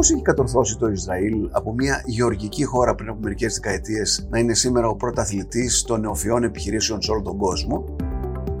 πώς 0.00 0.10
έχει 0.10 0.22
κατορθώσει 0.22 0.76
το 0.76 0.88
Ισραήλ 0.88 1.48
από 1.50 1.72
μια 1.72 2.02
γεωργική 2.04 2.64
χώρα 2.64 2.94
πριν 2.94 3.08
από 3.08 3.18
μερικές 3.22 3.54
δεκαετίες 3.54 4.26
να 4.30 4.38
είναι 4.38 4.54
σήμερα 4.54 4.88
ο 4.88 4.96
πρωταθλητής 4.96 5.82
των 5.82 6.00
νεοφιών 6.00 6.42
επιχειρήσεων 6.42 7.02
σε 7.02 7.10
όλο 7.10 7.22
τον 7.22 7.36
κόσμο, 7.36 7.84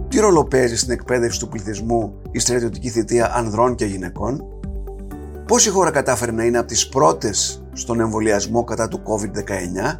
τι 0.08 0.18
ρόλο 0.20 0.44
παίζει 0.44 0.76
στην 0.76 0.92
εκπαίδευση 0.92 1.38
του 1.38 1.48
πληθυσμού 1.48 2.14
η 2.30 2.38
στρατιωτική 2.38 2.88
θητεία 2.88 3.36
ανδρών 3.36 3.74
και 3.74 3.84
γυναικών, 3.84 4.44
πώς 5.46 5.66
η 5.66 5.70
χώρα 5.70 5.90
κατάφερε 5.90 6.32
να 6.32 6.44
είναι 6.44 6.58
από 6.58 6.66
τις 6.66 6.88
πρώτες 6.88 7.64
στον 7.72 8.00
εμβολιασμό 8.00 8.64
κατά 8.64 8.88
του 8.88 9.02
COVID-19, 9.04 9.98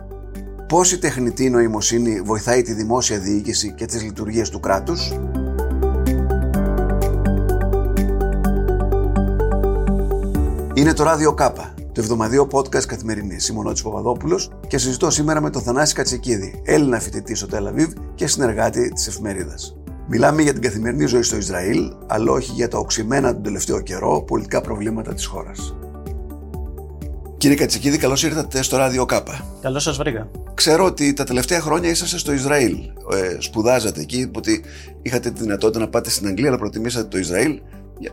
πώς 0.68 0.93
η 0.93 0.99
τεχνητή 0.99 1.50
νοημοσύνη 1.50 2.21
βοηθάει 2.21 2.63
τη 2.63 2.72
δημόσια 2.72 3.18
διοίκηση 3.18 3.72
και 3.72 3.85
τις 3.85 4.03
λειτουργίες 4.03 4.50
του 4.50 4.61
κράτους; 4.61 5.13
Είναι 10.80 10.93
το 10.93 11.02
Ράδιο 11.02 11.34
Κάπα, 11.34 11.75
το 11.76 12.00
εβδομαδίο 12.00 12.48
podcast 12.52 12.84
καθημερινής. 12.86 13.48
Είμαι 13.48 13.58
ο 13.58 13.62
Νότης 13.62 13.82
Παπαδόπουλος 13.82 14.50
και 14.68 14.79
συζητώ 14.79 15.11
σήμερα 15.11 15.40
με 15.40 15.50
τον 15.50 15.62
Θανάση 15.62 15.94
Κατσικίδη, 15.94 16.62
Έλληνα 16.64 17.00
φοιτητή 17.00 17.34
στο 17.34 17.46
Τελαβίβ 17.46 17.93
και 18.14 18.26
συνεργάτη 18.26 18.93
της 18.93 19.06
εφημερίδας. 19.06 19.76
Μιλάμε 20.08 20.43
για 20.43 20.53
την 20.53 20.62
καθημερινή 20.62 21.06
ζωή 21.06 21.22
στο 21.22 21.36
Ισραήλ, 21.36 21.93
αλλά 22.06 22.32
όχι 22.32 22.53
για 22.53 22.68
τα 22.68 22.79
οξυμένα 22.79 23.32
τον 23.32 23.43
τελευταίο 23.43 23.80
καιρό 23.80 24.22
πολιτικά 24.22 24.61
προβλήματα 24.61 25.14
της 25.14 25.26
χώρας. 25.26 25.75
Κύριε 27.36 27.56
Κατσικίδη, 27.56 27.98
καλώς 27.98 28.22
ήρθατε 28.22 28.62
στο 28.62 28.76
Ράδιο 28.76 29.04
Κάπα. 29.04 29.44
Καλώς 29.61 29.82
σας 29.82 29.96
βρήκα. 29.96 30.31
Ξέρω 30.54 30.84
ότι 30.84 31.12
τα 31.12 31.25
τελευταία 31.25 31.61
χρόνια 31.61 31.90
είσαστε 31.90 32.19
στο 32.19 32.33
Ισραήλ. 32.33 32.77
Ε, 33.12 33.36
σπουδάζατε 33.39 34.00
εκεί, 34.00 34.31
ότι 34.36 34.64
είχατε 35.03 35.31
τη 35.31 35.41
δυνατότητα 35.41 35.78
να 35.78 35.89
πάτε 35.89 36.11
στην 36.11 36.27
Αγγλία, 36.27 36.48
αλλά 36.48 36.58
προτιμήσατε 36.58 37.08
το 37.08 37.19
Ισραήλ. 37.19 37.61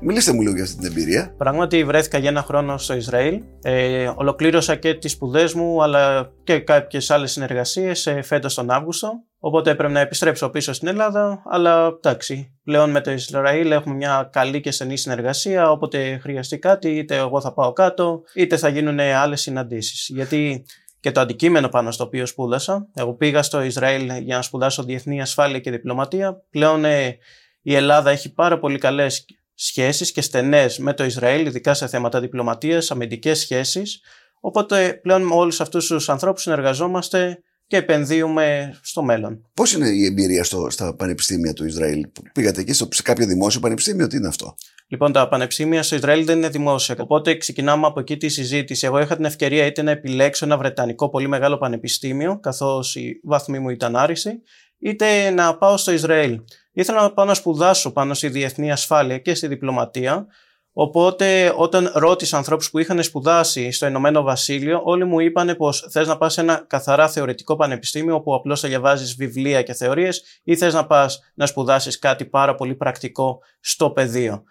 Μιλήστε 0.01 0.33
μου 0.33 0.41
λίγο 0.41 0.53
για 0.53 0.63
αυτή 0.63 0.75
την 0.75 0.85
εμπειρία. 0.85 1.33
Πράγματι, 1.37 1.83
βρέθηκα 1.83 2.17
για 2.17 2.29
ένα 2.29 2.41
χρόνο 2.41 2.77
στο 2.77 2.95
Ισραήλ. 2.95 3.41
Ε, 3.61 4.11
ολοκλήρωσα 4.15 4.75
και 4.75 4.93
τις 4.93 5.11
σπουδές 5.11 5.53
μου, 5.53 5.83
αλλά 5.83 6.31
και 6.43 6.59
κάποιες 6.59 7.11
άλλες 7.11 7.31
συνεργασίες 7.31 8.07
ε, 8.07 8.21
φέτος 8.21 8.53
τον 8.53 8.71
Αύγουστο. 8.71 9.11
Οπότε 9.39 9.71
έπρεπε 9.71 9.93
να 9.93 9.99
επιστρέψω 9.99 10.49
πίσω 10.49 10.73
στην 10.73 10.87
Ελλάδα. 10.87 11.43
Αλλά 11.45 11.85
εντάξει, 11.85 12.53
πλέον 12.63 12.91
με 12.91 13.01
το 13.01 13.11
Ισραήλ 13.11 13.71
έχουμε 13.71 13.95
μια 13.95 14.29
καλή 14.31 14.61
και 14.61 14.71
στενή 14.71 14.97
συνεργασία. 14.97 15.71
Όποτε 15.71 16.17
χρειαστεί 16.17 16.59
κάτι, 16.59 16.89
είτε 16.89 17.15
εγώ 17.15 17.41
θα 17.41 17.53
πάω 17.53 17.73
κάτω, 17.73 18.21
είτε 18.35 18.57
θα 18.57 18.67
γίνουν 18.67 18.99
άλλες 18.99 19.41
συναντήσεις. 19.41 20.09
Γιατί 20.13 20.65
και 20.99 21.11
το 21.11 21.19
αντικείμενο 21.19 21.67
πάνω 21.67 21.91
στο 21.91 22.03
οποίο 22.03 22.25
σπούδασα. 22.25 22.87
Εγώ 22.93 23.13
πήγα 23.13 23.43
στο 23.43 23.61
Ισραήλ 23.61 24.11
για 24.17 24.35
να 24.35 24.41
σπουδάσω 24.41 24.83
διεθνή 24.83 25.21
ασφάλεια 25.21 25.59
και 25.59 25.71
διπλωματία. 25.71 26.43
Πλέον 26.49 26.85
ε, 26.85 27.17
η 27.61 27.75
Ελλάδα 27.75 28.11
έχει 28.11 28.33
πάρα 28.33 28.59
πολύ 28.59 28.77
καλές 28.77 29.25
σχέσεις 29.59 30.11
και 30.11 30.21
στενές 30.21 30.77
με 30.77 30.93
το 30.93 31.03
Ισραήλ, 31.03 31.45
ειδικά 31.45 31.73
σε 31.73 31.87
θέματα 31.87 32.19
διπλωματίας, 32.19 32.91
αμυντικές 32.91 33.39
σχέσεις. 33.39 34.01
Οπότε 34.39 34.99
πλέον 35.01 35.21
με 35.21 35.33
όλους 35.33 35.61
αυτούς 35.61 35.87
τους 35.87 36.09
ανθρώπους 36.09 36.41
συνεργαζόμαστε 36.41 37.41
και 37.67 37.77
επενδύουμε 37.77 38.77
στο 38.81 39.03
μέλλον. 39.03 39.49
Πώς 39.53 39.73
είναι 39.73 39.89
η 39.89 40.05
εμπειρία 40.05 40.43
στο, 40.43 40.69
στα 40.69 40.95
πανεπιστήμια 40.95 41.53
του 41.53 41.65
Ισραήλ, 41.65 42.07
Πήγατε 42.33 42.61
εκεί 42.61 42.73
στο, 42.73 42.87
σε 42.91 43.01
κάποιο 43.01 43.25
δημόσιο 43.25 43.59
πανεπιστήμιο, 43.59 44.07
τι 44.07 44.17
είναι 44.17 44.27
αυτό; 44.27 44.55
Λοιπόν, 44.87 45.11
τα 45.11 45.27
πανεπιστήμια 45.27 45.83
στο 45.83 45.95
Ισραήλ 45.95 46.25
δεν 46.25 46.37
είναι 46.37 46.49
δημόσια. 46.49 46.95
Οπότε 46.99 47.37
ξεκινάμε 47.37 47.87
από 47.87 47.99
εκεί 47.99 48.17
τη 48.17 48.29
συζήτηση. 48.29 48.85
Εγώ 48.85 48.99
είχα 48.99 49.15
την 49.15 49.25
ευκαιρία 49.25 49.65
είτε 49.65 49.81
να 49.81 49.91
επιλέξω 49.91 50.45
ένα 50.45 50.57
βρετανικό 50.57 51.09
πολύ 51.09 51.27
μεγάλο 51.27 51.57
πανεπιστήμιο, 51.57 52.39
καθώς 52.39 52.95
η 52.95 53.19
βάθμη 53.23 53.59
μου 53.59 53.69
ήταν 53.69 53.95
άριστη, 53.95 54.41
είτε 54.79 55.29
να 55.29 55.57
πάω 55.57 55.77
στο 55.77 55.91
Ισραήλ. 55.91 56.41
Ήθελα 56.77 57.01
να 57.01 57.13
πάω 57.13 57.25
να 57.25 57.33
σπουδάσω 57.33 57.91
πάνω 57.91 58.13
στη 58.13 58.29
διεθνή 58.29 58.71
ασφάλεια 58.71 59.17
και 59.17 59.35
στη 59.35 59.47
διπλωματία. 59.47 60.27
Οπότε, 60.73 61.53
όταν 61.55 61.91
ρώτησα 61.93 62.37
ανθρώπους 62.37 62.69
που 62.69 62.79
είχαν 62.79 63.03
σπουδάσει 63.03 63.71
στο 63.71 63.87
Ηνωμένο 63.87 64.21
Βασίλειο, 64.21 64.81
όλοι 64.83 65.05
μου 65.05 65.19
είπαν 65.19 65.55
πως 65.57 65.87
θες 65.91 66.07
να 66.07 66.17
πας 66.17 66.33
σε 66.33 66.41
ένα 66.41 66.65
καθαρά 66.67 67.09
θεωρητικό 67.09 67.55
πανεπιστήμιο, 67.55 68.15
όπου 68.15 68.33
απλώς 68.35 68.59
θα 68.59 68.67
διαβάζεις 68.67 69.15
βιβλία 69.15 69.61
και 69.61 69.73
θεωρίες, 69.73 70.23
ή 70.43 70.55
θες 70.55 70.73
να 70.73 70.85
πας 70.85 71.19
να 71.33 71.45
σπουδάσεις 71.45 71.99
κάτι 71.99 72.25
πάρα 72.25 72.55
πολύ 72.55 72.75
πρακτικό 72.75 73.39
στο 73.59 73.89
πεδίο. 73.89 74.43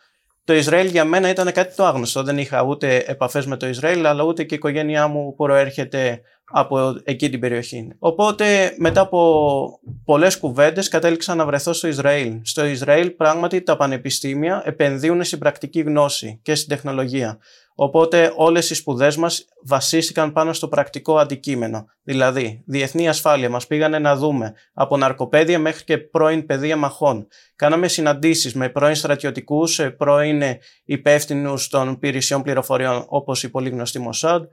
Το 0.47 0.55
Ισραήλ 0.55 0.87
για 0.87 1.05
μένα 1.05 1.29
ήταν 1.29 1.53
κάτι 1.53 1.75
το 1.75 1.85
άγνωστο. 1.85 2.23
Δεν 2.23 2.39
είχα 2.39 2.63
ούτε 2.63 3.05
επαφές 3.07 3.47
με 3.47 3.57
το 3.57 3.69
Ισραήλ, 3.69 4.07
αλλά 4.07 4.23
ούτε 4.23 4.45
και 4.45 4.55
η 4.55 4.57
οικογένειά 4.57 5.07
μου 5.07 5.35
προέρχεται 5.35 6.21
από 6.45 7.01
εκεί 7.05 7.31
την 7.31 7.41
περιοχή. 7.41 7.89
Οπότε 7.99 8.75
μετά 8.79 9.01
από 9.01 9.81
πολλές 10.05 10.39
κουβέντες 10.39 10.89
κατέληξα 10.89 11.35
να 11.35 11.47
βρεθώ 11.47 11.73
στο 11.73 11.89
Ισραήλ. 11.89 12.41
Στο 12.43 12.65
Ισραήλ 12.65 13.11
πράγματι 13.11 13.63
τα 13.63 13.77
πανεπιστήμια 13.77 14.63
επενδύουν 14.65 15.25
στην 15.25 15.39
πρακτική 15.39 15.81
γνώση 15.81 16.39
και 16.43 16.55
στην 16.55 16.69
τεχνολογία. 16.69 17.39
Οπότε 17.79 18.33
όλες 18.37 18.71
οι 18.71 18.75
σπουδές 18.75 19.17
μας 19.17 19.45
βασίστηκαν 19.63 20.33
πάνω 20.33 20.53
στο 20.53 20.69
πρακτικό 20.69 21.19
αντικείμενο. 21.19 21.87
Δηλαδή, 22.03 22.63
διεθνή 22.67 23.09
ασφάλεια 23.09 23.51
μας 23.51 23.67
πήγανε 23.67 23.99
να 23.99 24.17
δούμε 24.17 24.55
από 24.73 24.97
ναρκοπαίδια 24.97 25.59
μέχρι 25.59 25.85
και 25.85 25.99
πρώην 25.99 26.47
παιδεία 26.47 26.77
μαχών. 26.77 27.27
Κάναμε 27.57 27.89
συναντήσεις 27.89 28.55
με 28.55 28.69
πρώην 28.69 28.95
στρατιωτικούς, 28.95 29.81
πρώην 29.97 30.43
υπεύθυνους 30.85 31.69
των 31.69 31.91
υπηρεσιών 31.91 32.43
πληροφοριών 32.43 33.05
όπως 33.09 33.43
η 33.43 33.51
πολύ 33.51 33.69
γνωστή 33.69 33.99
Μοσάντ. 33.99 34.45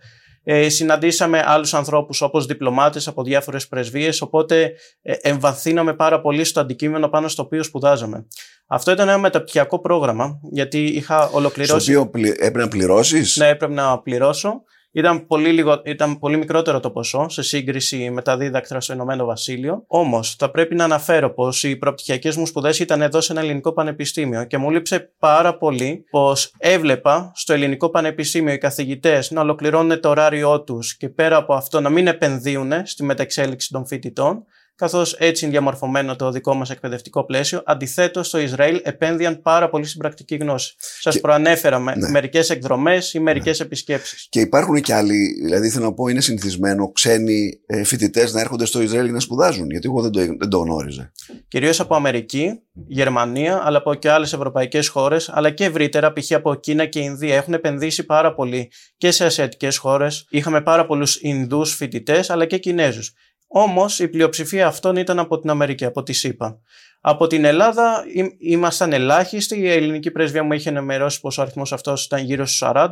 Ε, 0.43 0.69
συναντήσαμε 0.69 1.43
άλλους 1.45 1.73
ανθρώπους 1.73 2.21
όπως 2.21 2.45
διπλωμάτες 2.45 3.07
από 3.07 3.23
διάφορες 3.23 3.67
πρεσβείες, 3.67 4.21
οπότε 4.21 4.73
ε, 5.01 5.13
εμβαθύναμε 5.21 5.93
πάρα 5.93 6.21
πολύ 6.21 6.43
στο 6.43 6.59
αντικείμενο 6.59 7.07
πάνω 7.07 7.27
στο 7.27 7.43
οποίο 7.43 7.63
σπουδάζαμε. 7.63 8.25
Αυτό 8.67 8.91
ήταν 8.91 9.07
ένα 9.07 9.17
μεταπτυχιακό 9.17 9.79
πρόγραμμα, 9.79 10.39
γιατί 10.51 10.83
είχα 10.83 11.29
ολοκληρώσει... 11.29 11.91
Στο 11.91 12.01
οποίο 12.01 12.29
έπρεπε 12.31 12.59
να 12.59 12.67
πληρώσεις; 12.67 13.37
Ναι, 13.37 13.47
έπρεπε 13.47 13.73
να 13.73 13.99
πληρώσω. 13.99 14.63
Ήταν 14.95 15.27
πολύ, 15.27 15.51
λίγο, 15.51 15.81
ήταν 15.85 16.19
πολύ 16.19 16.37
μικρότερο 16.37 16.79
το 16.79 16.91
ποσό 16.91 17.29
σε 17.29 17.41
σύγκριση 17.41 18.09
με 18.09 18.21
τα 18.21 18.37
δίδακτρα 18.37 18.81
στο 18.81 18.93
Ηνωμένο 18.93 19.25
Βασίλειο. 19.25 19.83
Όμως, 19.87 20.35
θα 20.35 20.51
πρέπει 20.51 20.75
να 20.75 20.83
αναφέρω 20.83 21.33
πως 21.33 21.63
οι 21.63 21.75
προπτυχιακέ 21.75 22.31
μου 22.37 22.45
σπουδές 22.45 22.79
ήταν 22.79 23.01
εδώ 23.01 23.21
σε 23.21 23.31
ένα 23.31 23.41
ελληνικό 23.41 23.73
πανεπιστήμιο 23.73 24.43
και 24.43 24.57
μου 24.57 24.69
λείψε 24.71 25.13
πάρα 25.19 25.57
πολύ 25.57 26.05
πως 26.09 26.53
έβλεπα 26.57 27.31
στο 27.35 27.53
ελληνικό 27.53 27.89
πανεπιστήμιο 27.89 28.53
οι 28.53 28.57
καθηγητές 28.57 29.31
να 29.31 29.41
ολοκληρώνουν 29.41 29.99
το 29.99 30.09
ωράριό 30.09 30.61
τους 30.61 30.97
και 30.97 31.09
πέρα 31.09 31.35
από 31.35 31.53
αυτό 31.53 31.81
να 31.81 31.89
μην 31.89 32.07
επενδύουν 32.07 32.71
στη 32.83 33.03
μεταξέλιξη 33.03 33.69
των 33.71 33.85
φοιτητών 33.85 34.45
καθώς 34.75 35.13
έτσι 35.13 35.43
είναι 35.43 35.53
διαμορφωμένο 35.53 36.15
το 36.15 36.31
δικό 36.31 36.53
μας 36.53 36.69
εκπαιδευτικό 36.69 37.25
πλαίσιο. 37.25 37.61
Αντιθέτως, 37.65 38.27
στο 38.27 38.37
Ισραήλ 38.37 38.81
επένδυαν 38.83 39.41
πάρα 39.41 39.69
πολύ 39.69 39.85
στην 39.85 39.99
πρακτική 39.99 40.35
γνώση. 40.35 40.75
Σας 40.99 41.19
προανέφερα 41.19 41.79
με 41.79 41.95
ναι. 41.95 42.09
μερικές 42.09 42.49
εκδρομές 42.49 43.13
ή 43.13 43.19
μερικές 43.19 43.59
ναι. 43.59 43.65
επισκέψεις. 43.65 44.27
Και 44.29 44.39
υπάρχουν 44.39 44.81
και 44.81 44.93
άλλοι, 44.93 45.33
δηλαδή 45.43 45.69
θέλω 45.69 45.85
να 45.85 45.93
πω, 45.93 46.07
είναι 46.07 46.21
συνηθισμένο 46.21 46.91
ξένοι 46.91 47.61
ε, 47.65 47.83
φοιτητές 47.83 48.33
να 48.33 48.39
έρχονται 48.39 48.65
στο 48.65 48.81
Ισραήλ 48.81 49.11
να 49.11 49.19
σπουδάζουν, 49.19 49.69
γιατί 49.69 49.87
εγώ 49.87 50.01
δεν 50.01 50.11
το, 50.11 50.19
δεν 50.19 50.49
το 50.49 50.57
γνώριζα. 50.57 51.11
Κυρίως 51.47 51.79
από 51.79 51.95
Αμερική, 51.95 52.59
Γερμανία, 52.87 53.61
αλλά 53.63 53.77
από 53.77 53.93
και 53.93 54.09
άλλες 54.09 54.33
ευρωπαϊκές 54.33 54.87
χώρες, 54.87 55.29
αλλά 55.29 55.49
και 55.49 55.65
ευρύτερα, 55.65 56.13
π.χ. 56.13 56.31
από 56.31 56.55
Κίνα 56.55 56.85
και 56.85 56.99
Ινδία. 56.99 57.35
Έχουν 57.35 57.53
επενδύσει 57.53 58.03
πάρα 58.03 58.33
πολύ 58.33 58.71
και 58.97 59.11
σε 59.11 59.25
ασιατικές 59.25 59.77
χώρες. 59.77 60.27
Είχαμε 60.29 60.61
πάρα 60.61 60.85
πολλούς 60.85 61.21
Ινδούς 61.21 61.75
φοιτητές, 61.75 62.29
αλλά 62.29 62.45
και 62.45 62.57
Κινέζους. 62.57 63.13
Όμως 63.55 63.99
η 63.99 64.07
πλειοψηφία 64.07 64.67
αυτών 64.67 64.95
ήταν 64.95 65.19
από 65.19 65.39
την 65.39 65.49
Αμερική, 65.49 65.85
από 65.85 66.03
τη 66.03 66.13
ΣΥΠΑ. 66.13 66.59
Από 67.01 67.27
την 67.27 67.45
Ελλάδα 67.45 68.03
ήμασταν 68.37 68.93
ελάχιστοι. 68.93 69.59
Η 69.59 69.69
ελληνική 69.69 70.11
πρεσβεία 70.11 70.43
μου 70.43 70.53
είχε 70.53 70.69
ενημερώσει 70.69 71.19
πως 71.19 71.37
ο 71.37 71.41
αριθμός 71.41 71.73
αυτός 71.73 72.05
ήταν 72.05 72.23
γύρω 72.23 72.45
στους 72.45 72.61
40. 72.65 72.87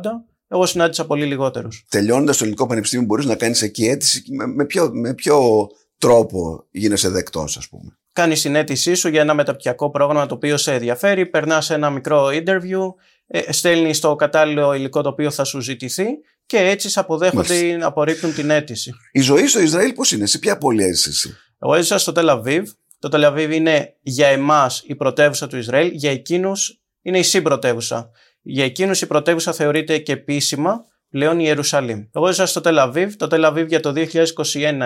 Εγώ 0.48 0.66
συνάντησα 0.66 1.06
πολύ 1.06 1.24
λιγότερους. 1.24 1.84
Τελειώνοντας 1.88 2.36
το 2.36 2.44
ελληνικό 2.44 2.66
πανεπιστήμιο, 2.66 3.06
μπορείς 3.06 3.26
να 3.26 3.34
κάνεις 3.34 3.62
εκεί 3.62 3.84
αίτηση; 3.84 4.22
Με, 4.30 4.46
με, 4.46 4.64
ποιο, 4.64 4.90
με 4.92 5.14
ποιο 5.14 5.66
τρόπο 5.98 6.64
γίνεσαι 6.70 7.08
δεκτός, 7.08 7.56
ας 7.56 7.68
πούμε; 7.68 7.98
Κάνεις 8.12 8.42
την 8.42 8.54
αίτησή 8.54 8.94
σου 8.94 9.08
για 9.08 9.20
ένα 9.20 9.34
μεταπτυχιακό 9.34 9.90
πρόγραμμα 9.90 10.26
το 10.26 10.34
οποίο 10.34 10.56
σε 10.56 10.72
ενδιαφέρει. 10.72 11.26
Περνάς 11.26 11.70
ένα 11.70 11.90
μικρό 11.90 12.26
interview. 12.26 12.94
Ε, 13.26 13.52
στέλνεις 13.52 14.00
το 14.00 14.16
κατάλληλο 14.16 14.74
υλικό 14.74 15.02
το 15.02 15.08
οποίο 15.08 15.30
θα 15.30 15.44
σου 15.44 15.60
ζητηθεί 15.60 16.04
και 16.52 16.58
έτσι 16.58 16.88
σε 16.88 17.00
αποδέχονται 17.00 17.54
ή 17.54 17.78
απορρίπτουν 17.82 18.34
την 18.34 18.50
αίτηση. 18.50 18.92
Η 19.12 19.20
ζωή 19.20 19.46
στο 19.46 19.60
Ισραήλ 19.60 19.92
πώς 19.92 20.12
είναι, 20.12 20.26
σε 20.26 20.38
ποια 20.38 20.58
πόλη 20.58 20.82
έζησε; 20.82 21.08
Εσύ. 21.08 21.36
Εγώ 21.58 21.74
έζησα 21.74 21.98
στο 21.98 22.12
Τελαβίβ. 22.12 22.70
Το 22.98 23.08
Τελαβίβ 23.08 23.52
είναι 23.52 23.96
για 24.00 24.26
εμάς 24.26 24.82
η 24.86 24.94
πρωτεύουσα 24.94 25.46
του 25.46 25.56
Ισραήλ, 25.56 25.90
για 25.92 26.10
εκείνους 26.10 26.82
είναι 27.02 27.18
η 27.18 27.22
συμπρωτεύουσα. 27.22 28.10
Για 28.42 28.64
εκείνους 28.64 29.00
η 29.00 29.06
πρωτεύουσα 29.06 29.52
θεωρείται 29.52 29.98
και 29.98 30.12
επίσημα 30.12 30.84
πλέον 31.12 31.38
η 31.38 31.44
Ιερουσαλήμ. 31.46 32.04
Εγώ 32.12 32.28
ήρθα 32.28 32.46
στο 32.46 32.60
Τελαβίβ. 32.60 33.14
Το 33.14 33.26
Τελαβίβ 33.26 33.66
για 33.68 33.80
το 33.80 33.92
2021 33.96 34.02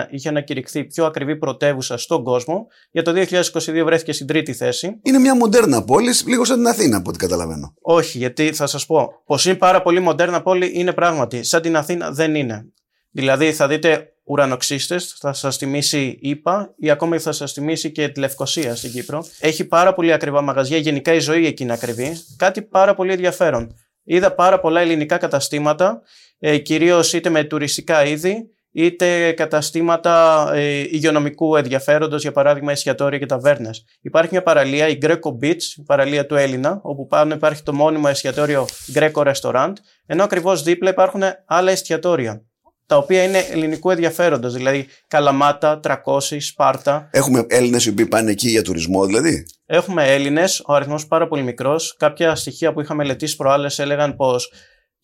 είχε 0.09 0.29
ανακηρυχθεί 0.29 0.83
πιο 0.83 1.05
ακριβή 1.05 1.35
πρωτεύουσα 1.35 1.97
στον 1.97 2.23
κόσμο. 2.23 2.67
Για 2.91 3.03
το 3.03 3.13
2022 3.15 3.81
βρέθηκε 3.85 4.13
στην 4.13 4.27
τρίτη 4.27 4.53
θέση. 4.53 4.99
Είναι 5.01 5.19
μια 5.19 5.35
μοντέρνα 5.35 5.83
πόλη, 5.83 6.13
λίγο 6.25 6.45
σαν 6.45 6.57
την 6.57 6.67
Αθήνα 6.67 6.97
από 6.97 7.09
ό,τι 7.09 7.17
καταλαβαίνω. 7.17 7.73
Όχι, 7.81 8.17
γιατί 8.17 8.53
θα 8.53 8.67
σας 8.67 8.85
πω. 8.85 9.21
Πως 9.25 9.45
είναι 9.45 9.55
πάρα 9.55 9.81
πολύ 9.81 9.99
μοντέρνα 9.99 10.41
πόλη 10.41 10.71
είναι 10.73 10.93
πράγματι. 10.93 11.43
Σαν 11.43 11.61
την 11.61 11.75
Αθήνα 11.75 12.11
δεν 12.11 12.35
είναι. 12.35 12.65
Δηλαδή 13.11 13.53
θα 13.53 13.67
δείτε 13.67 14.11
ουρανοξύστες, 14.23 15.15
θα 15.19 15.33
σας 15.33 15.57
θυμίσει 15.57 16.17
ΙΠΑ 16.21 16.73
ή 16.77 16.89
ακόμα 16.89 17.19
θα 17.19 17.31
σας 17.31 17.51
θυμίσει 17.51 17.91
και 17.91 18.07
τη 18.07 18.19
Λευκοσία 18.19 18.75
στην 18.75 18.91
Κύπρο. 18.91 19.25
Έχει 19.39 19.65
πάρα 19.65 19.93
πολύ 19.93 20.13
ακριβά 20.13 20.41
μαγαζιά, 20.41 20.77
γενικά 20.77 21.13
η 21.13 21.19
ζωή 21.19 21.45
εκεί 21.45 21.63
είναι 21.63 21.73
ακριβή. 21.73 22.17
Κάτι 22.37 22.61
πάρα 22.61 22.95
πολύ 22.95 23.11
ενδιαφέρον. 23.11 23.75
Είδα 24.07 24.33
πάρα 24.33 24.59
πολλά 24.59 24.81
ελληνικά 24.81 25.17
καταστήματα, 25.17 26.01
ε, 26.39 26.57
κυρίως 26.57 27.13
είτε 27.13 27.29
με 27.29 27.43
τουριστικά 27.43 28.05
είδη, 28.05 28.49
είτε 28.71 29.31
καταστήματα 29.31 30.47
ε, 30.53 30.79
υγειονομικού 30.79 31.55
ενδιαφέροντος, 31.55 32.21
για 32.21 32.31
παράδειγμα 32.31 32.71
εστιατόρια 32.71 33.19
και 33.19 33.25
ταβέρνες. 33.25 33.83
Υπάρχει 34.01 34.29
μια 34.31 34.43
παραλία, 34.43 34.87
η 34.87 34.97
Greco 35.01 35.31
Beach, 35.41 35.61
η 35.77 35.83
παραλία 35.85 36.25
του 36.25 36.35
Έλληνα, 36.35 36.79
όπου 36.83 37.07
πάνω 37.07 37.33
υπάρχει 37.33 37.63
το 37.63 37.73
μόνιμο 37.73 38.05
εστιατόριο 38.09 38.65
Greco 38.93 39.33
Restaurant, 39.33 39.73
ενώ 40.05 40.23
ακριβώς 40.23 40.63
δίπλα 40.63 40.89
υπάρχουν 40.89 41.21
άλλα 41.45 41.71
εστιατόρια 41.71 42.46
τα 42.87 42.97
οποία 42.97 43.23
είναι 43.23 43.37
ελληνικού 43.51 43.91
ενδιαφέροντος, 43.91 44.53
δηλαδή 44.53 44.87
Καλαμάτα, 45.07 45.79
Τρακώση, 45.79 46.39
Σπάρτα. 46.39 47.09
Έχουμε 47.11 47.45
Έλληνες 47.49 47.85
οι 47.85 47.89
οποίοι 47.89 48.05
πάνε 48.05 48.31
εκεί 48.31 48.49
για 48.49 48.61
τουρισμό 48.61 49.05
δηλαδή; 49.05 49.45
Έχουμε 49.65 50.13
Έλληνες, 50.13 50.63
ο 50.65 50.73
αριθμός 50.73 51.07
πάρα 51.07 51.27
πολύ 51.27 51.43
μικρός. 51.43 51.95
Κάποια 51.97 52.35
στοιχεία 52.35 52.73
που 52.73 52.81
είχαμε 52.81 53.03
μελετήσει 53.03 53.35
προάλλες 53.35 53.79
έλεγαν 53.79 54.15
πως 54.15 54.51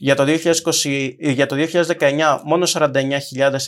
για 0.04 0.16
το, 0.16 0.24
2020, 0.28 1.16
για 1.18 1.46
το 1.46 1.56
2019 2.00 2.40
μόνο 2.44 2.68
49.000 2.70 2.90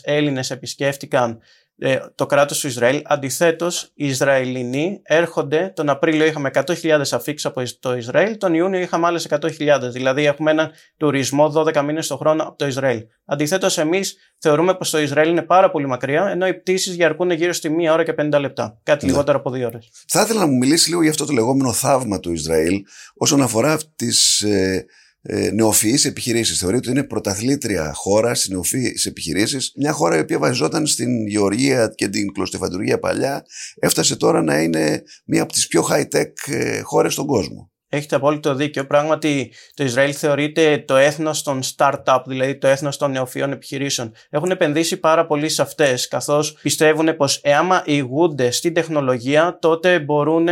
Έλληνες 0.01 0.51
επισκέφτηκαν 0.51 1.39
ε, 1.77 1.97
το 2.15 2.25
κράτος 2.25 2.59
του 2.59 2.67
Ισραήλ. 2.67 3.01
Αντιθέτως, 3.05 3.91
οι 3.93 4.07
Ισραηλινοί 4.07 4.99
έρχονται, 5.03 5.71
τον 5.75 5.89
Απρίλιο 5.89 6.25
είχαμε 6.25 6.49
100.000 6.53 7.01
αφήξεις 7.11 7.45
από 7.45 7.61
το 7.79 7.95
Ισραήλ, 7.95 8.37
τον 8.37 8.53
Ιούνιο 8.53 8.79
είχαμε 8.79 9.07
άλλες 9.07 9.27
100.000. 9.29 9.79
Δηλαδή 9.91 10.25
έχουμε 10.25 10.51
έναν 10.51 10.71
τουρισμό 10.97 11.53
12 11.55 11.81
μήνες 11.81 12.07
το 12.07 12.17
χρόνο 12.17 12.43
από 12.43 12.57
το 12.57 12.67
Ισραήλ. 12.67 13.01
Αντιθέτως, 13.25 13.77
εμείς 13.77 14.15
θεωρούμε 14.37 14.75
πως 14.75 14.89
το 14.89 14.99
Ισραήλ 14.99 15.29
είναι 15.29 15.41
πάρα 15.41 15.71
πολύ 15.71 15.87
μακριά, 15.87 16.27
ενώ 16.27 16.47
οι 16.47 16.53
πτήσεις 16.53 16.95
διαρκούν 16.95 17.31
γύρω 17.31 17.53
στη 17.53 17.75
1 17.87 17.91
ώρα 17.91 18.03
και 18.03 18.13
50 18.17 18.39
λεπτά. 18.39 18.79
Κάτι 18.83 19.05
ναι. 19.05 19.11
λιγότερο 19.11 19.37
από 19.37 19.49
2 19.49 19.65
ώρες. 19.65 19.89
Θα 20.07 20.21
ήθελα 20.21 20.39
να 20.39 20.47
μου 20.47 20.57
μιλήσεις 20.57 20.87
λίγο 20.87 21.01
για 21.01 21.11
αυτό 21.11 21.25
το 21.25 21.33
λεγόμενο 21.33 21.73
θαύμα 21.73 22.19
του 22.19 22.31
Ισραήλ 22.31 22.83
όσον 23.15 23.41
αφορά 23.41 23.77
τις... 23.95 24.41
Ε 24.41 24.85
ε, 25.27 25.51
νεοφυείς 25.51 26.05
επιχειρήσεις. 26.05 26.57
Θεωρείται 26.57 26.89
ότι 26.89 26.97
είναι 26.97 27.07
πρωταθλήτρια 27.07 27.93
χώρας 27.93 28.37
στις 28.37 28.49
νεοφυείς 28.49 29.05
επιχειρήσεις. 29.05 29.71
Μια 29.75 29.91
χώρα 29.91 30.17
η 30.17 30.19
οποία 30.19 30.39
βασιζόταν 30.39 30.87
στην 30.87 31.27
γεωργία 31.27 31.93
και 31.95 32.07
την 32.07 32.33
κλωστεφαντουργία 32.33 32.99
παλιά 32.99 33.45
έφτασε 33.79 34.15
τώρα 34.15 34.41
να 34.41 34.61
είναι 34.61 35.03
μία 35.25 35.41
από 35.41 35.51
τις 35.51 35.67
πιο 35.67 35.87
high-tech 35.89 36.31
ε, 36.45 36.81
χώρες 36.81 37.13
στον 37.13 37.25
κόσμο. 37.25 37.69
Έχετε 37.89 38.15
απόλυτο 38.15 38.55
δίκιο. 38.55 38.85
Πράγματι, 38.85 39.53
το 39.73 39.83
Ισραήλ 39.83 40.13
θεωρείται 40.17 40.83
το 40.87 40.95
έθνος 40.95 41.43
των 41.43 41.59
startup, 41.75 42.19
δηλαδή 42.27 42.57
το 42.57 42.67
έθνος 42.67 42.97
των 42.97 43.11
νεοφυών 43.11 43.51
επιχειρήσεων. 43.51 44.13
Έχουν 44.29 44.51
επενδύσει 44.51 44.97
πάρα 44.97 45.25
πολύ 45.25 45.49
σε 45.49 45.61
αυτές, 45.61 46.07
καθώς 46.07 46.53
πιστεύουν 46.61 47.15
πως 47.15 47.39
εάν 47.43 47.81
ηγούνται 47.85 48.51
στην 48.51 48.73
τεχνολογία, 48.73 49.57
τότε 49.61 49.99
μπορούν 49.99 50.47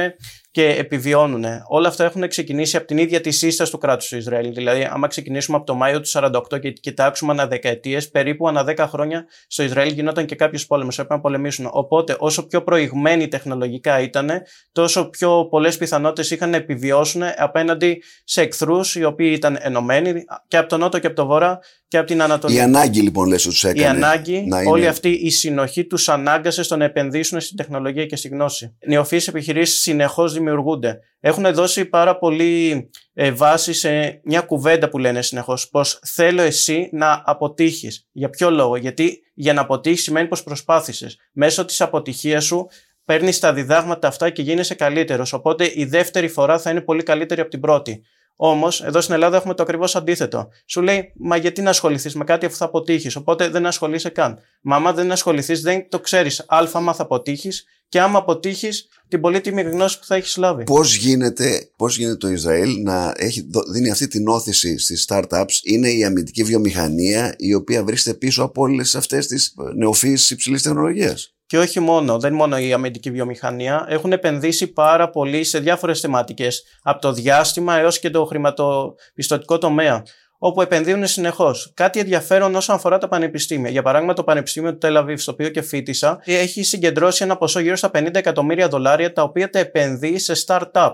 και 0.53 0.67
επιβιώνουν. 0.67 1.45
Όλα 1.67 1.87
αυτά 1.87 2.03
έχουν 2.03 2.27
ξεκινήσει 2.27 2.77
από 2.77 2.85
την 2.85 2.97
ίδια 2.97 3.21
τη 3.21 3.31
σύσταση 3.31 3.71
του 3.71 3.77
κράτους 3.77 4.07
του 4.07 4.17
Ισραήλ. 4.17 4.53
Δηλαδή, 4.53 4.87
άμα 4.91 5.07
ξεκινήσουμε 5.07 5.57
από 5.57 5.65
το 5.65 5.75
Μάιο 5.75 6.01
του 6.01 6.09
48 6.09 6.59
και 6.59 6.71
κοιτάξουμε 6.71 7.31
ανά 7.31 7.47
δεκαετίες, 7.47 8.09
περίπου 8.09 8.47
ανά 8.47 8.63
10 8.67 8.77
χρόνια 8.77 9.25
στο 9.47 9.63
Ισραήλ 9.63 9.93
γινόταν 9.93 10.25
και 10.25 10.35
κάποιος 10.35 10.65
πόλεμος. 10.65 10.95
Έπρεπε 10.95 11.13
να 11.13 11.19
πολεμήσουν. 11.19 11.69
Οπότε, 11.71 12.15
όσο 12.19 12.47
πιο 12.47 12.63
προηγμένοι 12.63 13.27
τεχνολογικά 13.27 13.99
ήταν, 13.99 14.29
τόσο 14.71 15.09
πιο 15.09 15.47
πολλές 15.49 15.77
πιθανότητες 15.77 16.31
είχαν 16.31 16.49
να 16.49 16.57
επιβιώσουν 16.57 17.21
απέναντι 17.37 18.03
σε 18.23 18.41
εχθρούς 18.41 18.95
οι 18.95 19.03
οποίοι 19.03 19.31
ήταν 19.35 19.57
ενωμένοι 19.61 20.23
και 20.47 20.57
από 20.57 20.69
τον 20.69 20.79
Νότο 20.79 20.99
και 20.99 21.07
από 21.07 21.15
τον 21.15 21.27
Βορρά 21.27 21.59
και 21.93 21.99
από 21.99 22.07
την 22.07 22.21
Ανατολή. 22.21 22.55
Η 22.55 22.59
ανάγκη 22.59 23.01
λοιπόν 23.01 23.27
λες 23.27 23.45
ότι 23.45 23.57
έκανε. 23.61 23.81
Η 23.81 23.85
ανάγκη, 23.85 24.45
να 24.47 24.61
είναι... 24.61 24.69
όλη 24.69 24.87
αυτή 24.87 25.09
η 25.09 25.29
συνοχή 25.29 25.85
τους 25.85 26.09
ανάγκασε 26.09 26.63
στο 26.63 26.77
να 26.77 26.85
επενδύσουν 26.85 27.41
στην 27.41 27.57
τεχνολογία 27.57 28.05
και 28.05 28.15
στη 28.15 28.27
γνώση. 28.27 28.77
Νεοφυείς 28.87 29.27
επιχειρήσεις 29.27 29.79
συνεχώς 29.81 30.33
δημιουργούνται. 30.33 30.99
Έχουν 31.19 31.53
δώσει 31.53 31.85
πάρα 31.85 32.17
πολύ 32.17 32.89
ε, 33.13 33.31
βάση 33.31 33.73
σε 33.73 34.21
μια 34.23 34.41
κουβέντα 34.41 34.89
που 34.89 34.97
λένε 34.97 35.21
συνεχώς. 35.21 35.69
Πως 35.69 35.99
θέλω 36.05 36.41
εσύ 36.41 36.89
να 36.91 37.21
αποτύχεις. 37.25 38.07
Για 38.11 38.29
ποιο 38.29 38.51
λόγο, 38.51 38.75
Γιατί 38.75 39.19
για 39.33 39.53
να 39.53 39.61
αποτύχεις 39.61 40.03
σημαίνει 40.03 40.27
πως 40.27 40.43
προσπάθησες. 40.43 41.17
Μέσω 41.31 41.65
της 41.65 41.81
αποτυχίας 41.81 42.45
σου 42.45 42.67
παίρνεις 43.05 43.39
τα 43.39 43.53
διδάγματα 43.53 44.07
αυτά 44.07 44.29
και 44.29 44.41
γίνεσαι 44.41 44.75
καλύτερος. 44.75 45.33
Οπότε 45.33 45.71
η 45.73 45.85
δεύτερη 45.85 46.27
φορά 46.27 46.59
θα 46.59 46.69
είναι 46.69 46.81
πολύ 46.81 47.03
καλύτερη 47.03 47.41
από 47.41 47.49
την 47.49 47.59
πρώτη. 47.59 48.01
Όμως, 48.35 48.81
εδώ 48.83 49.01
στην 49.01 49.13
Ελλάδα 49.13 49.37
έχουμε 49.37 49.53
το 49.53 49.63
ακριβώς 49.63 49.95
αντίθετο. 49.95 50.49
Σου 50.65 50.81
λέει, 50.81 51.13
Μα 51.15 51.37
γιατί 51.37 51.61
να 51.61 51.69
ασχοληθείς 51.69 52.15
με 52.15 52.23
κάτι 52.23 52.45
αφού 52.45 52.55
θα 52.55 52.65
αποτύχεις. 52.65 53.15
Οπότε 53.15 53.49
δεν 53.49 53.65
ασχολείσαι 53.65 54.09
καν. 54.09 54.39
Μα 54.61 54.75
άμα 54.75 54.93
δεν 54.93 55.11
ασχοληθείς, 55.11 55.61
δεν 55.61 55.89
το 55.89 55.99
ξέρεις. 55.99 56.39
Α, 56.47 56.81
μα 56.81 56.93
θα 56.93 57.03
αποτύχεις 57.03 57.65
και 57.93 57.99
άμα 57.99 58.19
αποτύχεις, 58.19 58.87
την 59.07 59.21
πολύτιμη 59.21 59.61
γνώση 59.61 59.99
που 59.99 60.05
θα 60.05 60.15
έχεις 60.15 60.37
λάβει. 60.37 60.63
Πώς 60.63 60.95
γίνεται, 60.95 61.69
πώς 61.75 61.97
γίνεται 61.97 62.15
το 62.15 62.27
Ισραήλ 62.27 62.81
να 62.81 63.13
έχει, 63.15 63.49
δίνει 63.71 63.91
αυτή 63.91 64.07
την 64.07 64.27
όθηση 64.27 64.77
στις 64.77 65.05
startups, 65.07 65.59
είναι 65.63 65.89
η 65.89 66.03
αμυντική 66.03 66.43
βιομηχανία 66.43 67.35
η 67.37 67.53
οποία 67.53 67.83
βρίσκεται 67.83 68.17
πίσω 68.17 68.43
από 68.43 68.61
όλες 68.61 68.95
αυτές 68.95 69.27
τις 69.27 69.53
νεοφύη 69.75 70.17
υψηλής 70.29 70.61
τεχνολογίας; 70.61 71.33
Και 71.45 71.57
όχι 71.57 71.79
μόνο, 71.79 72.19
δεν 72.19 72.29
είναι 72.29 72.39
μόνο 72.39 72.57
η 72.57 72.73
αμυντική 72.73 73.11
βιομηχανία, 73.11 73.85
έχουν 73.89 74.11
επενδύσει 74.11 74.67
πάρα 74.67 75.09
πολύ 75.09 75.43
σε 75.43 75.59
διάφορες 75.59 75.99
θεματικές, 75.99 76.63
από 76.81 77.01
το 77.01 77.11
διάστημα 77.11 77.77
έως 77.77 77.99
και 77.99 78.09
το 78.09 78.25
χρηματοπιστωτικό 78.25 79.57
τομέα, 79.57 80.03
όπου 80.37 80.61
επενδύουν 80.61 81.07
συνεχώς. 81.07 81.71
Κάτι 81.73 81.99
ενδιαφέρον 81.99 82.55
όσον 82.55 82.75
αφορά 82.75 82.97
τα 82.97 83.07
πανεπιστήμια. 83.07 83.69
Για 83.69 83.81
παράδειγμα, 83.81 84.13
το 84.13 84.23
Πανεπιστήμιο 84.23 84.71
του 84.71 84.77
Τελαβίβ, 84.77 85.19
στο 85.19 85.31
οποίο 85.31 85.49
και 85.49 85.61
φίτησα, 85.61 86.19
έχει 86.23 86.63
συγκεντρώσει 86.63 87.23
ένα 87.23 87.37
ποσό 87.37 87.59
γύρω 87.59 87.75
στα 87.75 87.91
50 87.93 88.15
εκατομμύρια 88.15 88.67
δολάρια, 88.67 89.13
τα 89.13 89.23
οποία 89.23 89.49
τα 89.49 89.59
επενδύει 89.59 90.17
σε 90.17 90.33
startup. 90.45 90.91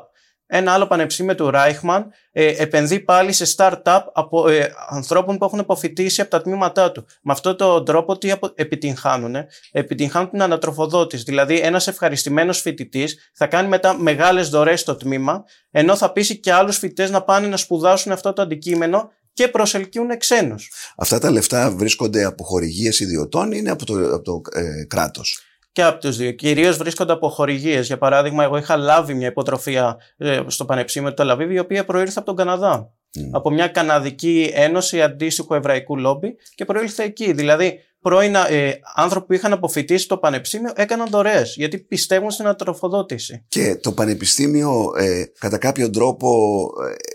Ένα 0.51 0.74
άλλο 0.74 0.88
πανεπιστήμιο 0.88 1.36
του 1.36 1.51
Reichman 1.54 2.04
ε, 2.31 2.54
επενδύει 2.57 3.00
πάλι 3.00 3.31
σε 3.31 3.54
start-up 3.56 4.00
από 4.13 4.48
ε, 4.48 4.74
ανθρώπων 4.90 5.38
που 5.38 5.46
έχουν 5.46 5.60
αποφυτίσει 5.60 6.22
από 6.22 6.30
τα 6.30 6.42
τμήματά 6.42 6.92
του. 6.92 7.06
Με 7.22 7.31
αυτόν 7.31 7.57
τον 7.57 7.86
τρόπο 7.86 8.18
τι 8.18 8.31
επιτυγχάνουν. 8.56 9.36
Επιτυγχάνουν 9.72 10.30
την 10.30 10.42
ανατροφοδότηση. 10.42 11.24
Δηλαδή 11.24 11.60
ένας 11.60 11.88
ευχαριστημένος 11.88 12.62
φοιτητής 12.62 13.31
θα 13.34 13.48
κάνει 13.48 13.68
μετά 13.68 13.98
μεγάλες 13.98 14.50
δωρές 14.50 14.80
στο 14.80 14.96
τμήμα 14.96 15.44
ενώ 15.72 15.96
θα 15.96 16.12
πείσει 16.12 16.40
και 16.40 16.54
άλλους 16.54 16.78
φοιτητές 16.78 17.10
να 17.10 17.22
πάνε 17.22 17.48
να 17.48 17.57
σπουδάσουν 17.57 18.12
αυτό 18.12 18.34
το 18.34 18.42
αντικείμενο 18.42 19.10
και 19.34 19.48
προσελκύουν 19.48 20.18
ξένους. 20.18 20.72
Αυτά 20.98 21.19
τα 21.19 21.31
λεφτά 21.31 21.72
βρίσκονται 21.72 22.24
από 22.24 22.44
χορηγίες 22.44 23.00
ιδιωτών 23.00 23.51
ή 23.51 23.56
είναι 23.60 23.69
από 23.69 23.86
το, 23.86 23.94
από 24.16 24.24
το 24.24 24.42
ε, 24.60 24.86
κράτος; 24.88 25.42
Και 25.79 25.85
από 25.85 25.99
τους 25.99 26.17
δύο. 26.17 26.31
Κυρίως 26.31 26.77
βρίσκονται 26.77 27.13
από 27.13 27.29
χορηγίες. 27.29 27.87
Για 27.87 27.97
παράδειγμα, 27.97 28.43
εγώ 28.43 28.57
είχα 28.57 28.77
λάβει 28.77 29.13
μια 29.13 29.27
υποτροφία 29.27 29.97
ε, 30.17 30.39
στο 30.47 30.65
Πανεπιστήμιο 30.65 31.09
του 31.09 31.15
Τελαβίβη, 31.15 31.53
η 31.53 31.59
οποία 31.59 31.85
προήρθε 31.85 32.13
από 32.15 32.25
τον 32.25 32.35
Καναδά. 32.35 32.93
Από 33.31 33.50
μια 33.50 33.67
Καναδική 33.67 34.51
Ένωση 34.53 35.01
αντίστοιχου 35.01 35.53
Εβραϊκού 35.53 35.98
Λόμπι 35.98 36.36
και 36.55 36.65
προήλθε 36.65 37.03
εκεί. 37.03 37.31
Δηλαδή, 37.31 37.79
πρώην 38.01 38.36
ε, 38.36 38.79
άνθρωποι 38.95 39.25
που 39.25 39.33
είχαν 39.33 39.53
αποφοιτήσει 39.53 40.07
το 40.07 40.17
πανεπιστήμιο 40.17 40.71
έκαναν 40.75 41.07
δωρεές 41.09 41.55
γιατί 41.55 41.77
πιστεύουν 41.77 42.31
στην 42.31 42.48
ατροφοδότηση. 42.48 43.45
Και 43.48 43.75
το 43.75 43.91
πανεπιστήμιο 43.91 44.91
ε, 44.98 45.24
κατά 45.39 45.57
κάποιο 45.57 45.89
τρόπο 45.89 46.59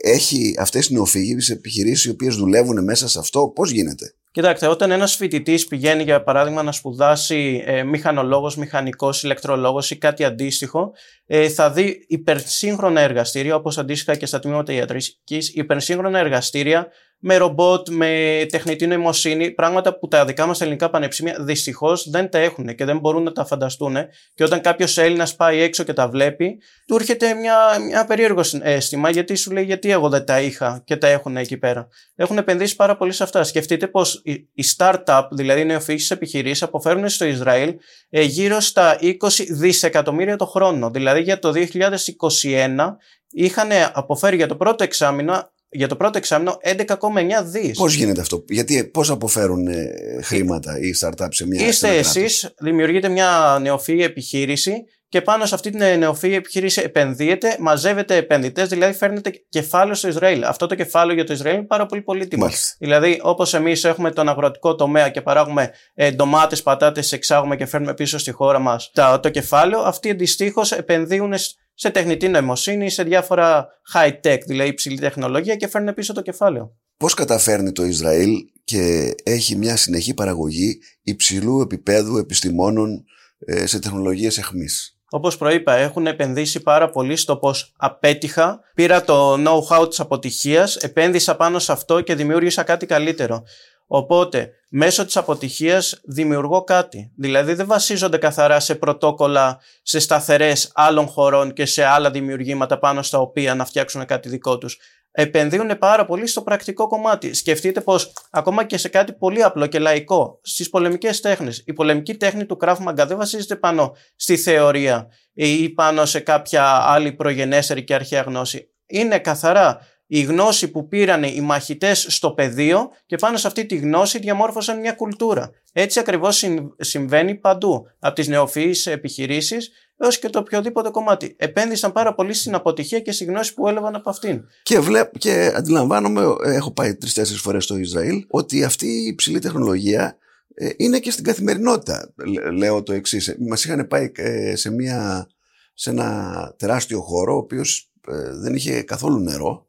ε, 0.02 0.10
έχει 0.10 0.54
αυτές 0.58 0.86
τις 0.86 0.96
νεοφυγείς 0.96 1.50
επιχειρήσεις 1.50 2.04
οι 2.04 2.10
οποίες 2.10 2.36
δουλεύουν 2.36 2.84
μέσα 2.84 3.08
σε 3.08 3.18
αυτό; 3.18 3.52
Πώς 3.54 3.70
γίνεται; 3.70 4.14
Κοιτάξτε, 4.34 4.66
όταν 4.66 4.90
ένας 4.90 5.16
φοιτητής 5.16 5.66
πηγαίνει 5.66 6.02
για 6.02 6.22
παράδειγμα 6.22 6.62
να 6.62 6.72
σπουδάσει 6.72 7.62
ε, 7.66 7.82
μηχανολόγος, 7.82 8.56
μηχανικός, 8.56 9.22
ηλεκτρολόγος 9.22 9.90
ή 9.90 9.98
κάτι 9.98 10.24
αντίστοιχο, 10.24 10.92
ε, 11.26 11.48
θα 11.48 11.70
δει 11.70 12.04
υπερσύγχρονα 12.08 13.00
εργαστήρια, 13.00 13.54
όπως 13.54 13.78
αντίστοιχα 13.78 14.16
και 14.16 14.26
στα 14.26 14.38
τμήματα 14.38 14.72
ιατρικής, 14.72 15.54
υπερσύγχρονα 15.54 16.18
εργαστήρια 16.18 16.88
με 17.26 17.36
ρομπότ, 17.36 17.88
με 17.88 18.46
τεχνητή 18.50 18.86
νοημοσύνη, 18.86 19.50
πράγματα 19.50 19.98
που 19.98 20.08
τα 20.08 20.24
δικά 20.24 20.46
μας 20.46 20.60
ελληνικά 20.60 20.90
πανεπιστήμια 20.90 21.36
δυστυχώς 21.40 22.10
δεν 22.10 22.30
τα 22.30 22.38
έχουν 22.38 22.74
και 22.74 22.84
δεν 22.84 22.98
μπορούν 22.98 23.22
να 23.22 23.32
τα 23.32 23.44
φανταστούν. 23.44 23.96
Και 24.34 24.44
όταν 24.44 24.60
κάποιος 24.60 24.98
Έλληνας 24.98 25.36
πάει 25.36 25.60
έξω 25.60 25.82
και 25.82 25.92
τα 25.92 26.08
βλέπει, 26.08 26.58
του 26.86 26.94
έρχεται 26.94 27.34
μια, 27.34 27.56
μια 27.86 28.04
περίεργο 28.04 28.40
αίσθημα, 28.62 29.10
γιατί 29.10 29.34
σου 29.34 29.50
λέει 29.50 29.64
γιατί 29.64 29.90
εγώ 29.90 30.08
δεν 30.08 30.24
τα 30.24 30.40
είχα 30.40 30.82
και 30.84 30.96
τα 30.96 31.06
έχουν 31.06 31.36
εκεί 31.36 31.56
πέρα. 31.56 31.88
Έχουν 32.14 32.38
επενδύσει 32.38 32.76
πάρα 32.76 32.96
πολύ 32.96 33.12
σε 33.12 33.22
αυτά. 33.22 33.44
Σκεφτείτε 33.44 33.86
πως 33.86 34.22
οι 34.54 34.64
startup, 34.76 35.22
δηλαδή 35.30 35.60
οι 35.60 35.64
νεοφύσει 35.64 36.12
επιχειρήσεις, 36.12 36.62
αποφέρουν 36.62 37.08
στο 37.08 37.24
Ισραήλ 37.24 37.74
ε, 38.10 38.22
γύρω 38.22 38.60
στα 38.60 38.98
20 39.00 39.16
δισεκατομμύρια 39.50 40.36
το 40.36 40.46
χρόνο. 40.46 40.90
Δηλαδή 40.90 41.20
για 41.20 41.38
το 41.38 41.52
2021 41.54 42.96
είχαν 43.30 43.68
αποφέρει 43.92 44.36
για 44.36 44.46
το 44.46 44.56
πρώτο 44.56 44.84
εξάμεινο 44.84 45.52
για 45.74 45.88
το 45.88 45.96
πρώτο 45.96 46.18
εξάμεινο 46.18 46.58
11,9 46.62 47.44
δις. 47.44 47.78
Πώς 47.78 47.94
γίνεται 47.94 48.20
αυτό, 48.20 48.44
Γιατί 48.48 48.84
πώς 48.84 49.10
αποφέρουν 49.10 49.66
ε, 49.66 49.94
χρήματα 50.22 50.78
οι 50.78 50.90
startups 51.00 51.28
σε 51.30 51.46
μια 51.46 51.66
Είστε 51.66 51.96
εσείς, 51.96 52.54
δημιουργείτε 52.58 53.08
μια 53.08 53.58
νεοφύη 53.60 54.00
επιχείρηση 54.02 54.72
και 55.14 55.22
πάνω 55.22 55.46
σε 55.46 55.54
αυτή 55.54 55.70
την 55.70 55.98
νεοφύη 55.98 56.32
επιχείρηση 56.34 56.80
επενδύετε, 56.80 57.56
μαζεύετε 57.58 58.16
επενδυτές, 58.16 58.68
δηλαδή 58.68 58.92
φέρνετε 58.92 59.30
κεφάλαιο 59.48 59.94
στο 59.94 60.08
Ισραήλ. 60.08 60.44
Αυτό 60.44 60.66
το 60.66 60.74
κεφάλαιο 60.74 61.14
για 61.14 61.24
το 61.24 61.32
Ισραήλ 61.32 61.56
είναι 61.56 61.66
πάρα 61.66 61.86
πολύ 61.86 62.02
πολύτιμο. 62.02 62.48
Δηλαδή, 62.78 63.20
όπως 63.22 63.54
εμείς 63.54 63.84
έχουμε 63.84 64.10
τον 64.10 64.28
αγροτικό 64.28 64.74
τομέα 64.74 65.08
και 65.08 65.20
παράγουμε 65.20 65.70
ε, 65.94 66.10
ντομάτες, 66.10 66.62
πατάτες, 66.62 67.12
εξάγουμε 67.12 67.56
και 67.56 67.66
φέρνουμε 67.66 67.94
πίσω 67.94 68.18
στη 68.18 68.30
χώρα 68.30 68.58
μας 68.58 68.90
το, 68.92 69.20
το 69.20 69.30
κεφάλαιο, 69.30 69.80
αυτοί 69.80 70.10
αντιστοίχως 70.10 70.72
επενδύουν 70.72 71.32
σε 71.74 71.90
τεχνητή 71.90 72.28
νοημοσύνη, 72.28 72.90
σε 72.90 73.02
διάφορα 73.02 73.66
high-tech, 73.94 74.38
δηλαδή 74.46 74.70
υψηλή 74.70 74.98
τεχνολογία 74.98 75.56
και 75.56 75.68
φέρνουν 75.68 75.94
πίσω 75.94 76.12
το 76.12 76.22
κεφάλαιο. 76.22 76.76
Πώς 76.96 77.14
καταφέρνει 77.14 77.72
το 77.72 77.84
Ισραήλ 77.84 78.30
και 78.64 79.14
έχει 79.22 79.56
μια 79.56 79.76
συνεχή 79.76 80.14
παραγωγή 80.14 80.78
υψηλού 81.02 81.60
επίπεδου 81.60 82.16
επιστημόνων 82.16 83.04
ε, 83.38 83.66
σε 83.66 83.78
τεχνολογίες 83.78 84.38
εχμής; 84.38 84.98
Όπως 85.10 85.36
προείπα, 85.36 85.74
έχουν 85.74 86.06
επενδύσει 86.06 86.60
πάρα 86.60 86.90
πολύ 86.90 87.16
στο 87.16 87.36
πώς 87.36 87.74
απέτυχα. 87.76 88.60
Πήρα 88.74 89.04
το 89.04 89.34
know-how 89.34 89.88
της 89.88 90.00
αποτυχίας, 90.00 90.76
επένδυσα 90.76 91.36
πάνω 91.36 91.58
σε 91.58 91.72
αυτό 91.72 92.00
και 92.00 92.14
δημιούργησα 92.14 92.62
κάτι 92.62 92.86
καλύτερο. 92.86 93.42
Οπότε, 93.86 94.50
μέσω 94.70 95.04
της 95.04 95.16
αποτυχίας 95.16 96.00
δημιουργώ 96.04 96.64
κάτι. 96.64 97.12
Δηλαδή 97.16 97.54
δεν 97.54 97.66
βασίζονται 97.66 98.18
καθαρά 98.18 98.60
σε 98.60 98.74
πρωτόκολλα, 98.74 99.60
σε 99.82 99.98
σταθερές 99.98 100.70
άλλων 100.74 101.06
χωρών 101.06 101.52
και 101.52 101.64
σε 101.66 101.84
άλλα 101.84 102.10
δημιουργήματα 102.10 102.78
πάνω 102.78 103.02
στα 103.02 103.18
οποία 103.18 103.54
να 103.54 103.64
φτιάξουν 103.64 104.04
κάτι 104.04 104.28
δικό 104.28 104.58
τους. 104.58 104.78
Επενδύουν 105.16 105.78
πάρα 105.78 106.04
πολύ 106.04 106.26
στο 106.26 106.42
πρακτικό 106.42 106.86
κομμάτι. 106.86 107.34
Σκεφτείτε 107.34 107.80
πως 107.80 108.12
ακόμα 108.30 108.64
και 108.64 108.76
σε 108.76 108.88
κάτι 108.88 109.12
πολύ 109.12 109.42
απλό 109.42 109.66
και 109.66 109.78
λαϊκό, 109.78 110.40
στις 110.42 110.68
πολεμικές 110.70 111.20
τέχνες, 111.20 111.62
η 111.66 111.72
πολεμική 111.72 112.14
τέχνη 112.14 112.46
του 112.46 112.58
Krav 112.60 112.76
Maga 112.88 113.04
δεν 113.06 113.16
βασίζεται 113.16 113.56
πάνω 113.56 113.96
στη 114.16 114.36
θεωρία 114.36 115.06
ή 115.32 115.68
πάνω 115.70 116.04
σε 116.04 116.20
κάποια 116.20 116.64
άλλη 116.64 117.12
προγενέστερη 117.12 117.84
και 117.84 117.94
αρχαία 117.94 118.22
γνώση. 118.22 118.68
Είναι 118.86 119.18
καθαρά 119.18 119.80
η 120.06 120.20
γνώση 120.20 120.70
που 120.70 120.88
πήραν 120.88 121.22
οι 121.22 121.40
μαχητές 121.40 122.06
στο 122.08 122.30
πεδίο 122.30 122.90
και 123.06 123.16
πάνω 123.16 123.36
σε 123.36 123.46
αυτή 123.46 123.66
τη 123.66 123.76
γνώση 123.76 124.18
διαμόρφωσαν 124.18 124.80
μια 124.80 124.92
κουλτούρα. 124.92 125.50
Έτσι 125.72 125.98
ακριβώς 125.98 126.44
συμβαίνει 126.80 127.34
παντού, 127.34 127.86
από 127.98 128.14
τις 128.14 128.28
νεοφυείς 128.28 128.86
επιχειρήσεις 128.86 129.70
έως 129.98 130.18
και 130.18 130.28
το 130.28 130.38
οποιοδήποτε 130.38 130.90
κομμάτι. 130.90 131.34
Επένδυσαν 131.38 131.92
πάρα 131.92 132.14
πολύ 132.14 132.32
στην 132.32 132.54
αποτυχία 132.54 133.00
και 133.00 133.12
στη 133.12 133.24
γνώση 133.24 133.54
που 133.54 133.68
έλαβαν 133.68 133.94
από 133.94 134.10
αυτήν. 134.10 134.44
Και, 134.62 134.80
βλέπ, 134.80 135.18
και 135.18 135.52
αντιλαμβάνομαι, 135.54 136.22
έχω 136.44 136.72
πάει 136.72 136.94
τρει-τέσσερι 136.94 137.38
φορές 137.38 137.64
στο 137.64 137.76
Ισραήλ, 137.76 138.24
ότι 138.28 138.64
αυτή 138.64 138.86
η 138.86 139.06
υψηλή 139.06 139.38
τεχνολογία 139.38 140.18
ε, 140.54 140.70
είναι 140.76 140.98
και 140.98 141.10
στην 141.10 141.24
καθημερινότητα. 141.24 142.12
Λέω 142.52 142.82
το 142.82 142.92
εξής. 142.92 143.36
Μας 143.48 143.64
είχαν 143.64 143.86
πάει 143.88 144.12
ε, 144.14 144.56
σε, 144.56 144.70
μια, 144.70 145.28
σε 145.74 145.90
ένα 145.90 146.54
τεράστιο 146.58 147.00
χώρο, 147.00 147.34
ο 147.34 147.38
οποίος 147.38 147.90
ε, 148.08 148.30
δεν 148.34 148.54
είχε 148.54 148.82
καθόλου 148.82 149.18
νερό 149.18 149.68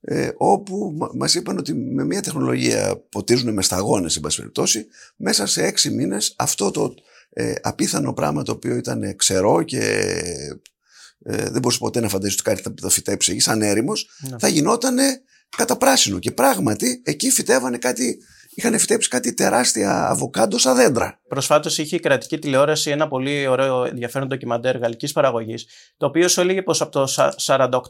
ε, 0.00 0.30
όπου 0.36 0.96
μας 1.14 1.34
είπαν 1.34 1.58
ότι 1.58 1.74
με 1.74 2.04
μια 2.04 2.22
τεχνολογία 2.22 2.96
ποτίζουν 3.08 3.52
με 3.52 3.62
σταγόνες, 3.62 4.16
εν 4.16 4.22
μέσα 5.16 5.46
σε 5.46 5.64
έξι 5.64 5.90
μήνες 5.90 6.34
αυτό 6.36 6.70
το 6.70 6.94
ε, 7.30 7.52
απίθανο 7.62 8.12
πράγμα 8.12 8.42
το 8.42 8.52
οποίο 8.52 8.76
ήταν 8.76 9.16
ξερό 9.16 9.62
και 9.62 9.80
ε, 11.22 11.50
δεν 11.50 11.60
μπορούσε 11.60 11.78
ποτέ 11.78 12.00
να 12.00 12.08
φανταστείς 12.08 12.40
ότι 12.40 12.62
κάτι 12.62 12.80
θα 12.80 12.90
φυτέψει 12.90 13.38
σαν 13.40 13.62
έρημος, 13.62 14.10
ναι. 14.30 14.36
θα 14.38 14.48
γινόταν 14.48 14.98
κατά 15.56 15.76
πράσινο. 15.76 16.18
Και 16.18 16.30
πράγματι 16.30 17.02
εκεί 17.04 17.30
φυτεύανε 17.30 17.78
κάτι 17.78 18.18
είχαν 18.56 18.78
φυτέψει 18.78 19.08
κάτι 19.08 19.34
τεράστια 19.34 20.08
αβοκάντο 20.08 20.58
σαν 20.58 20.76
δέντρα. 20.76 21.20
Προσφάτως 21.28 21.78
είχε 21.78 21.96
η 21.96 22.00
κρατική 22.00 22.38
τηλεόραση 22.38 22.90
ένα 22.90 23.08
πολύ 23.08 23.46
ωραίο 23.46 23.84
ενδιαφέρον 23.84 24.28
ντοκιμαντέρ 24.28 24.78
γαλλικής 24.78 25.12
παραγωγής, 25.12 25.66
το 25.96 26.06
οποίο 26.06 26.28
σου 26.28 26.40
έλεγε 26.40 26.62
πως 26.62 26.80
από 26.80 26.90
το 26.90 27.32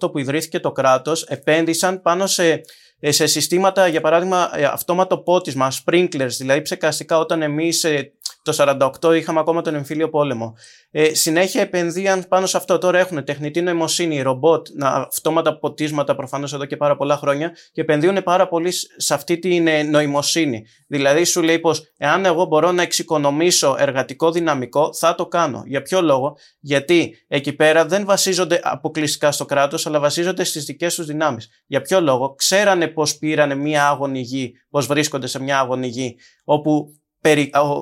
1948 0.01 0.13
που 0.13 0.19
ιδρύθηκε 0.19 0.61
το 0.61 0.73
κράτος 0.73 1.23
επένδυσαν 1.23 2.03
πάνω 2.03 2.27
σε, 2.27 2.61
σε 3.01 3.27
συστήματα, 3.27 3.87
για 3.87 4.01
παράδειγμα, 4.01 4.51
ε, 4.55 4.65
αυτόματο 4.65 5.19
πότισμα, 5.19 5.73
sprinklers, 5.85 6.35
δηλαδή 6.39 6.63
ψεκαστικά 6.63 7.19
όταν 7.19 7.43
εμείς 7.43 7.85
ε, 7.85 8.13
το 8.53 8.89
1948 9.03 9.17
είχαμε 9.17 9.41
ακόμα 9.41 9.63
τον 9.63 9.75
εμφύλιο 9.75 10.09
πόλεμο. 10.09 10.57
Ε, 10.91 11.15
συνέχεια 11.15 11.61
επενδύαν 11.61 12.25
πάνω 12.29 12.47
σε 12.47 12.57
αυτό. 12.57 12.79
Τώρα 12.79 12.99
έχουν 12.99 13.25
τεχνητή 13.25 13.63
νοημοσύνη, 13.63 14.23
ρομπότ, 14.23 14.67
αυτόματα 14.81 15.59
ποτίσματα 15.59 16.15
προφανώς 16.15 16.53
εδώ 16.53 16.65
και 16.65 16.77
πάρα 16.77 16.97
πολλά 16.97 17.17
χρόνια 17.17 17.57
και 17.73 17.81
επενδύουν 17.81 18.23
πάρα 18.23 18.49
πολύ 18.49 18.73
σε 18.97 19.15
αυτή 19.15 19.39
την 19.39 19.67
ε, 19.67 19.83
νοημοσύνη. 19.83 20.67
Δηλαδή 20.87 21.25
σου 21.25 21.43
λέει 21.43 21.59
πως 21.59 21.93
εάν 21.97 22.25
εγώ 22.25 22.45
μπορώ 22.45 22.73
να 22.73 22.83
εξοικονομήσω 22.83 23.77
εργατικό 23.79 24.31
δυναμικό, 24.31 24.95
θα 24.95 25.15
το 25.15 25.27
κάνω. 25.27 25.63
Για 25.67 25.83
ποιο 25.83 26.03
λόγο, 26.03 26.37
Γιατί 26.61 27.25
εκεί 27.29 27.53
πέρα 27.53 27.87
δεν 27.87 28.05
βασίζονται 28.05 28.61
αποκλειστικά 28.63 29.33
στο 29.33 29.45
κράτος, 29.45 29.87
αλλά 29.87 30.01
βασίζονται 30.01 30.45
στις 30.45 30.65
δικές 30.65 30.95
τους 30.95 31.07
δυνάμεις. 31.07 31.49
Για 31.67 31.81
ποιο 31.81 32.01
λόγο, 32.01 32.35
ξέρανε 32.35 32.87
πώ 32.87 33.03
πήρανε 33.19 33.55
μια 33.55 33.89
άγωνη 33.89 34.21
γη, 34.21 34.53
πώ 34.71 34.81
βρίσκονται 34.81 35.27
σε 35.27 35.43
μια 35.43 35.59
άγωνη 35.59 35.87
γη, 35.87 36.17
όπου 36.45 36.95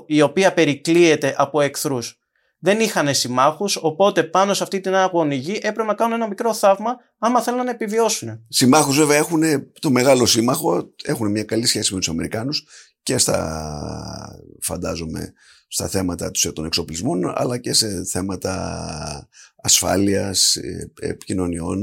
η 0.07 0.21
οποία 0.21 0.55
περικλείεται 0.55 1.35
από 1.39 1.61
εχθρούς. 1.61 2.19
Δεν 2.59 2.81
είχαν 2.81 3.15
συμμάχους, 3.15 3.79
οπότε 3.81 4.23
πάνω 4.23 4.55
σε 4.55 4.63
αυτή 4.63 4.81
την 4.81 4.95
άγωνη 4.95 5.35
γη 5.35 5.53
έπρεπε 5.55 5.83
να 5.83 5.95
κάνουν 5.95 6.15
ένα 6.15 6.29
μικρό 6.29 6.55
θαύμα 6.55 6.97
άμα 7.19 7.43
θέλουν 7.43 7.65
να 7.65 7.71
επιβιώσουν. 7.71 8.45
Συμμάχους, 8.49 8.97
βέβαια, 8.97 9.17
έχουν 9.17 9.43
το 9.81 9.91
μεγάλο 9.91 10.27
σύμμαχο, 10.27 10.91
έχουν 11.05 11.31
μια 11.31 11.45
καλή 11.45 11.67
σχέση 11.67 11.93
με 11.93 11.99
τους 11.99 12.09
Αμερικάνους 12.09 12.67
και 13.03 13.19
στα, 13.19 14.39
φαντάζομαι, 14.61 15.33
στα 15.69 15.89
θέματα 15.89 16.31
των 16.53 16.65
εξοπλισμών, 16.65 17.33
αλλά 17.35 17.59
και 17.59 17.73
σε 17.73 18.05
θέματα 18.05 19.29
ασφάλειας, 19.63 20.57
ε, 20.57 20.93
επικοινωνιών, 21.01 21.79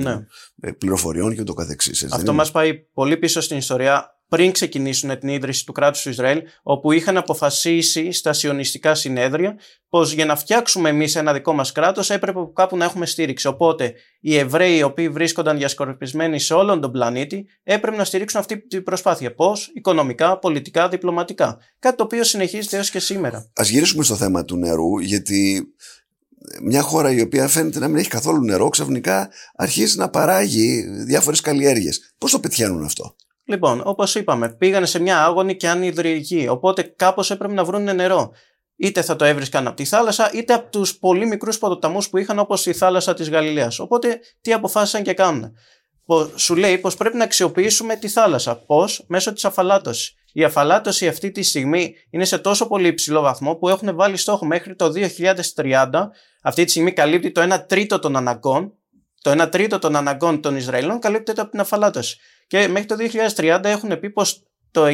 ναι. 0.00 0.26
Ε, 0.60 0.70
πληροφοριών 0.70 1.34
και 1.34 1.40
ούτω 1.40 1.54
καθεξής. 1.54 2.06
Αυτό 2.12 2.32
μας 2.32 2.50
πάει 2.50 2.74
πολύ 2.74 3.16
πίσω 3.16 3.40
στην 3.40 3.56
ιστορία 3.56 4.17
πριν 4.28 4.52
ξεκινήσουν 4.52 5.18
την 5.18 5.28
ίδρυση 5.28 5.66
του 5.66 5.72
κράτους 5.72 6.02
του 6.02 6.08
Ισραήλ, 6.08 6.42
όπου 6.62 6.92
είχαν 6.92 7.16
αποφασίσει 7.16 8.12
στα 8.12 8.32
σιωνιστικά 8.32 8.94
συνέδρια 8.94 9.58
πως 9.88 10.12
για 10.12 10.24
να 10.24 10.36
φτιάξουμε 10.36 10.88
εμείς 10.88 11.16
ένα 11.16 11.32
δικό 11.32 11.52
μας 11.52 11.72
κράτος 11.72 12.10
έπρεπε 12.10 12.40
κάπου 12.52 12.76
να 12.76 12.84
έχουμε 12.84 13.06
στήριξη. 13.06 13.46
Οπότε 13.46 13.94
οι 14.20 14.36
Εβραίοι 14.36 14.76
οι 14.76 14.82
οποίοι 14.82 15.08
βρίσκονταν 15.08 15.56
διασκορπισμένοι 15.56 16.38
σε 16.38 16.54
όλον 16.54 16.80
τον 16.80 16.92
πλανήτη 16.92 17.46
έπρεπε 17.62 17.96
να 17.96 18.04
στηρίξουν 18.04 18.40
αυτή 18.40 18.66
την 18.66 18.82
προσπάθεια. 18.82 19.34
Πώς, 19.34 19.70
οικονομικά, 19.74 20.38
πολιτικά, 20.38 20.88
διπλωματικά. 20.88 21.58
Κάτι 21.78 21.96
το 21.96 22.02
οποίο 22.02 22.24
συνεχίζεται 22.24 22.76
έως 22.76 22.90
και 22.90 22.98
σήμερα. 22.98 23.50
Ας 23.54 23.68
γυρίσουμε 23.68 24.04
στο 24.04 24.16
θέμα 24.16 24.44
του 24.44 24.56
νερού, 24.56 24.98
γιατί 24.98 25.72
μια 26.62 26.82
χώρα 26.82 27.12
η 27.12 27.20
οποία 27.20 27.48
φαίνεται 27.48 27.78
να 27.78 27.88
μην 27.88 27.96
έχει 27.96 28.08
καθόλου 28.08 28.44
νερό 28.44 28.68
ξαφνικά 28.68 29.30
αρχίζει 29.56 29.98
να 29.98 30.08
παράγει 30.10 30.84
διάφορες 31.06 31.40
καλλιέργειες. 31.40 32.14
Πώς 32.18 32.30
το 32.30 32.40
πετυχαίνουν 32.40 32.84
αυτό; 32.84 33.16
Λοιπόν, 33.48 33.82
όπως 33.84 34.14
είπαμε, 34.14 34.52
πήγανε 34.52 34.86
σε 34.86 35.00
μια 35.00 35.24
άγωνη 35.24 35.56
και 35.56 35.68
ανυδρυγή. 35.68 36.48
Οπότε 36.48 36.82
κάπως 36.82 37.30
έπρεπε 37.30 37.54
να 37.54 37.64
βρουν 37.64 37.94
νερό. 37.94 38.32
Είτε 38.76 39.02
θα 39.02 39.16
το 39.16 39.24
έβρισκαν 39.24 39.66
από 39.66 39.76
τη 39.76 39.84
θάλασσα, 39.84 40.30
είτε 40.32 40.52
από 40.52 40.70
τους 40.70 40.98
πολύ 40.98 41.26
μικρούς 41.26 41.58
ποτοταμού 41.58 41.98
που 42.10 42.18
είχαν, 42.18 42.38
όπως 42.38 42.66
η 42.66 42.72
θάλασσα 42.72 43.14
της 43.14 43.30
Γαλιλαίας. 43.30 43.78
Οπότε 43.78 44.20
τι 44.40 44.52
αποφάσισαν 44.52 45.02
και 45.02 45.14
κάνουν. 45.14 45.56
Σου 46.34 46.56
λέει 46.56 46.78
πως 46.78 46.96
πρέπει 46.96 47.16
να 47.16 47.24
αξιοποιήσουμε 47.24 47.96
τη 47.96 48.08
θάλασσα. 48.08 48.56
Πώς; 48.56 49.04
Μέσω 49.06 49.32
της 49.32 49.44
αφαλάτωσης. 49.44 50.14
Η 50.32 50.44
αφαλάτωση 50.44 51.08
αυτή 51.08 51.30
τη 51.30 51.42
στιγμή 51.42 51.94
είναι 52.10 52.24
σε 52.24 52.38
τόσο 52.38 52.66
πολύ 52.66 52.88
υψηλό 52.88 53.20
βαθμό 53.20 53.54
που 53.54 53.68
έχουν 53.68 53.96
βάλει 53.96 54.16
στόχο 54.16 54.46
μέχρι 54.46 54.74
το 54.74 54.92
2030. 55.54 56.10
Αυτή 56.42 56.64
τη 56.64 56.70
στιγμή 56.70 56.92
καλύπτει 56.92 57.32
το 57.32 57.54
1 57.54 57.66
τρίτο 57.66 57.98
των 57.98 58.16
αναγκών. 58.16 58.72
Το 59.22 59.42
1 59.42 59.50
τρίτο 59.50 59.78
των 59.78 59.96
αναγκών 59.96 60.40
των 60.40 60.56
Ισραηλών 60.56 60.98
καλύπτεται 60.98 61.40
από 61.40 61.50
την 61.50 61.60
αφαλάτωση. 61.60 62.18
Και 62.48 62.68
μέχρι 62.68 62.86
το 62.86 62.96
2030 63.36 63.60
έχουν 63.64 63.98
πει 63.98 64.10
πως 64.10 64.47
το 64.70 64.84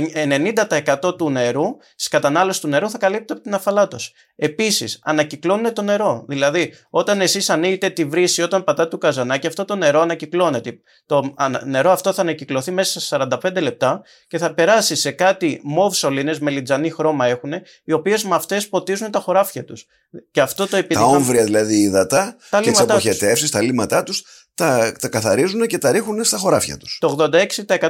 90% 1.02 1.18
του 1.18 1.30
νερού, 1.30 1.64
τη 1.96 2.08
κατανάλωσης 2.08 2.60
του 2.60 2.68
νερού 2.68 2.90
θα 2.90 2.98
καλύπτει 2.98 3.32
από 3.32 3.42
την 3.42 3.54
αφαλάτωση. 3.54 4.12
Επίσης, 4.36 4.98
ανακυκλώνουν 5.02 5.72
το 5.72 5.82
νερό. 5.82 6.24
Δηλαδή, 6.28 6.74
όταν 6.90 7.20
εσείς 7.20 7.50
ανοίγετε 7.50 7.90
τη 7.90 8.04
βρύση, 8.04 8.42
όταν 8.42 8.64
πατάτε 8.64 8.88
το 8.88 8.98
καζανάκι, 8.98 9.46
αυτό 9.46 9.64
το 9.64 9.76
νερό 9.76 10.00
ανακυκλώνεται. 10.00 10.78
Το 11.06 11.34
νερό 11.64 11.90
αυτό 11.90 12.12
θα 12.12 12.20
ανακυκλωθεί 12.20 12.70
μέσα 12.70 13.00
σε 13.00 13.16
45 13.42 13.60
λεπτά 13.60 14.02
και 14.26 14.38
θα 14.38 14.54
περάσει 14.54 14.96
σε 14.96 15.10
κάτι 15.10 15.60
μοβ 15.64 15.94
σωλήνε 15.94 16.36
με 16.40 16.50
λιτζανή 16.50 16.90
χρώμα 16.90 17.26
έχουν, 17.26 17.52
οι 17.84 17.92
οποίες 17.92 18.24
με 18.24 18.34
αυτές 18.34 18.68
ποτίζουν 18.68 19.10
τα 19.10 19.20
χωράφια 19.20 19.64
τους. 19.64 19.86
Και 20.30 20.40
αυτό 20.40 20.66
το 20.66 20.84
Τα 20.84 21.04
όμβρια 21.04 21.44
δηλαδή 21.44 21.74
υδατά 21.74 22.36
και 22.62 22.70
τις 22.70 22.80
αποχετεύσεις, 22.80 23.50
τα 23.50 23.62
λίματά 23.62 24.02
τους, 24.02 24.24
τα, 24.54 24.92
τα 25.00 25.08
καθαρίζουν 25.08 25.66
και 25.66 25.78
τα 25.78 25.90
ρίχνουν 25.90 26.24
στα 26.24 26.36
χωράφια 26.36 26.76
τους. 26.76 26.98
Το 27.00 27.30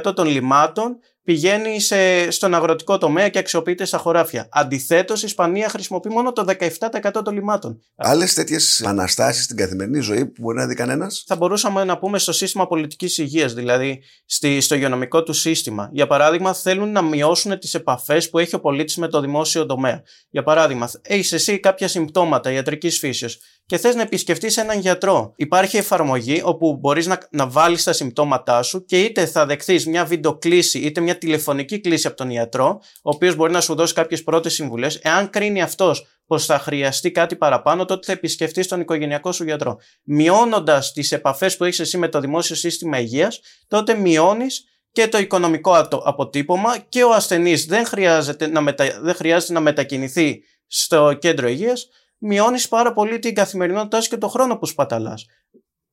86% 0.03 0.15
των 0.15 0.27
λιμάτων 0.27 0.99
πηγαίνει 1.25 1.79
σε, 1.79 2.31
στον 2.31 2.53
αγροτικό 2.53 2.97
τομέα 2.97 3.29
και 3.29 3.39
αξιοποιείται 3.39 3.85
στα 3.85 3.97
χωράφια. 3.97 4.47
Αντιθέτως, 4.51 5.21
η 5.21 5.25
Ισπανία 5.25 5.69
χρησιμοποιεί 5.69 6.09
μόνο 6.09 6.31
το 6.31 6.45
17% 6.47 7.21
των 7.23 7.33
λιμάτων. 7.33 7.81
Άλλες 7.95 8.33
τέτοιες 8.33 8.83
αναστάσει 8.85 9.41
στην 9.43 9.57
καθημερινή 9.57 9.99
ζωή 9.99 10.25
που 10.25 10.41
μπορεί 10.41 10.57
να 10.57 10.65
δει 10.65 10.75
κανένας; 10.75 11.23
Θα 11.27 11.35
μπορούσαμε 11.35 11.83
να 11.83 11.97
πούμε 11.97 12.19
στο 12.19 12.31
σύστημα 12.31 12.67
πολιτικής 12.67 13.17
υγείας, 13.17 13.53
δηλαδή 13.53 14.01
στη, 14.25 14.61
στο 14.61 14.75
υγειονομικό 14.75 15.23
του 15.23 15.33
σύστημα. 15.33 15.89
Για 15.91 16.07
παράδειγμα, 16.07 16.53
θέλουν 16.53 16.91
να 16.91 17.01
μειώσουν 17.01 17.59
τις 17.59 17.73
επαφές 17.73 18.29
που 18.29 18.39
έχει 18.39 18.55
ο 18.55 18.59
πολίτης 18.59 18.97
με 18.97 19.07
το 19.07 19.21
δημόσιο 19.21 19.65
τομέα. 19.65 20.03
Για 20.29 20.43
παράδειγμα, 20.43 20.91
έχεις 21.01 21.31
εσύ 21.31 21.59
κάποια 21.59 21.87
συμπτώματα 21.87 22.51
ιατρικής 22.51 22.97
φύσεως 22.99 23.39
και 23.65 23.77
θες 23.77 23.95
να 23.95 24.01
επισκεφτείς 24.01 24.57
έναν 24.57 24.79
γιατρό. 24.79 25.33
Υπάρχει 25.35 25.77
εφαρμογή 25.77 26.41
όπου 26.43 26.77
μπορείς 26.77 27.07
να, 27.07 27.17
να 27.31 27.47
βάλεις 27.47 27.83
τα 27.83 27.93
συμπτώματά 27.93 28.61
σου 28.63 28.85
και 28.85 29.03
είτε 29.03 29.25
θα 29.25 29.45
δεχθείς 29.45 29.85
μια 29.85 30.05
βιντεοκλήση 30.05 30.79
είτε 30.79 31.01
μια 31.01 31.17
τηλεφωνική 31.17 31.79
κλήση 31.79 32.07
από 32.07 32.15
τον 32.15 32.29
ιατρό, 32.29 32.79
ο 32.81 33.09
οποίος 33.09 33.35
μπορεί 33.35 33.51
να 33.51 33.61
σου 33.61 33.75
δώσει 33.75 33.93
κάποιες 33.93 34.23
πρώτες 34.23 34.53
συμβουλές. 34.53 34.95
Εάν 34.95 35.29
κρίνει 35.29 35.61
αυτός 35.61 36.05
πως 36.27 36.45
θα 36.45 36.59
χρειαστεί 36.59 37.11
κάτι 37.11 37.35
παραπάνω, 37.35 37.85
τότε 37.85 38.05
θα 38.05 38.11
επισκεφτείς 38.11 38.67
τον 38.67 38.79
οικογενειακό 38.79 39.31
σου 39.31 39.43
γιατρό. 39.43 39.77
Μειώνοντας 40.03 40.91
τις 40.91 41.11
επαφές 41.11 41.57
που 41.57 41.63
έχεις 41.63 41.79
εσύ 41.79 41.97
με 41.97 42.07
το 42.07 42.19
δημόσιο 42.19 42.55
σύστημα 42.55 42.99
υγείας, 42.99 43.39
τότε 43.67 43.93
μειώνεις 43.93 44.63
και 44.91 45.07
το 45.07 45.17
οικονομικό 45.17 45.87
αποτύπωμα 46.03 46.77
και 46.77 47.03
ο 47.03 47.13
ασθενής 47.13 47.65
δεν 47.65 47.85
χρειάζεται 47.85 48.47
να, 48.47 48.61
μετα... 48.61 48.99
δεν 49.01 49.15
χρειάζεται 49.15 49.53
να 49.53 49.59
μετακινηθεί 49.59 50.43
στο 50.67 51.17
κέντρο 51.19 51.47
υγείας, 51.47 51.87
μειώνεις 52.17 52.67
πάρα 52.67 52.93
πολύ 52.93 53.19
την 53.19 53.35
καθημερινότητά 53.35 53.99
και 53.99 54.17
το 54.17 54.27
χρόνο 54.27 54.57
που 54.57 54.65
σπαταλάς. 54.65 55.25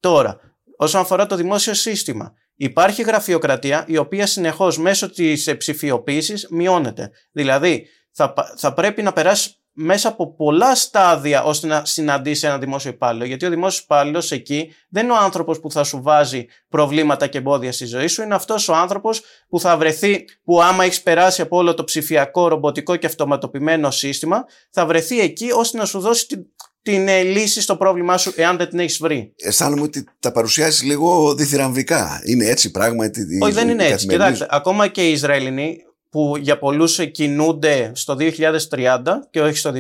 Τώρα, 0.00 0.40
όσον 0.76 1.00
αφορά 1.00 1.26
το 1.26 1.36
δημόσιο 1.36 1.74
σύστημα, 1.74 2.32
υπάρχει 2.54 3.02
γραφειοκρατία 3.02 3.84
η 3.88 3.96
οποία 3.96 4.26
συνεχώς 4.26 4.78
μέσω 4.78 5.10
της 5.10 5.56
ψηφιοποίησης 5.56 6.46
μειώνεται. 6.50 7.10
Δηλαδή, 7.32 7.86
θα, 8.10 8.34
θα 8.56 8.74
πρέπει 8.74 9.02
να 9.02 9.12
περάσεις 9.12 9.61
μέσα 9.72 10.08
από 10.08 10.34
πολλά 10.34 10.74
στάδια 10.74 11.42
ώστε 11.42 11.66
να 11.66 11.84
συναντήσει 11.84 12.46
ένα 12.46 12.58
δημόσιο 12.58 12.90
υπάλληλο. 12.90 13.24
Γιατί 13.24 13.46
ο 13.46 13.50
δημόσιος 13.50 13.82
υπάλληλος 13.84 14.30
εκεί 14.30 14.74
δεν 14.88 15.04
είναι 15.04 15.12
ο 15.12 15.16
άνθρωπος 15.16 15.60
που 15.60 15.70
θα 15.70 15.84
σου 15.84 16.02
βάζει 16.02 16.46
προβλήματα 16.68 17.26
και 17.26 17.38
εμπόδια 17.38 17.72
στη 17.72 17.84
ζωή 17.84 18.06
σου. 18.06 18.22
Είναι 18.22 18.34
αυτός 18.34 18.68
ο 18.68 18.74
άνθρωπος 18.74 19.22
που 19.48 19.60
θα 19.60 19.76
βρεθεί, 19.76 20.24
που 20.44 20.62
άμα 20.62 20.84
έχεις 20.84 21.02
περάσει 21.02 21.42
από 21.42 21.56
όλο 21.56 21.74
το 21.74 21.84
ψηφιακό, 21.84 22.48
ρομποτικό 22.48 22.96
και 22.96 23.06
αυτοματοποιημένο 23.06 23.90
σύστημα, 23.90 24.44
θα 24.70 24.86
βρεθεί 24.86 25.20
εκεί 25.20 25.48
ώστε 25.52 25.78
να 25.78 25.84
σου 25.84 26.00
δώσει 26.00 26.26
την, 26.26 26.46
την 26.82 27.08
ε, 27.08 27.22
λύση 27.22 27.60
στο 27.60 27.76
πρόβλημά 27.76 28.16
σου 28.16 28.32
εάν 28.36 28.56
δεν 28.56 28.68
την 28.68 28.78
έχεις 28.78 28.98
βρει. 28.98 29.34
Αισθάνομαι 29.36 29.82
ότι 29.82 30.04
τα 30.20 30.32
παρουσιάζεις 30.32 30.82
λίγο 30.82 31.34
διθυραμβικά. 31.34 32.20
Είναι 32.24 32.44
έτσι 32.44 32.70
πράγματι. 32.70 33.38
Όχι, 33.42 33.52
δεν 33.52 33.68
είναι 33.68 33.86
έτσι. 33.86 34.06
Κοιτάξτε, 34.06 34.46
ακόμα 34.50 34.88
και 34.88 35.08
οι 35.08 35.12
Ισραηλινοί 35.12 35.78
που 36.12 36.36
για 36.38 36.58
πολλούς 36.58 37.10
κινούνται 37.10 37.92
στο 37.94 38.16
2030 38.18 39.02
και 39.30 39.40
όχι 39.40 39.56
στο 39.56 39.72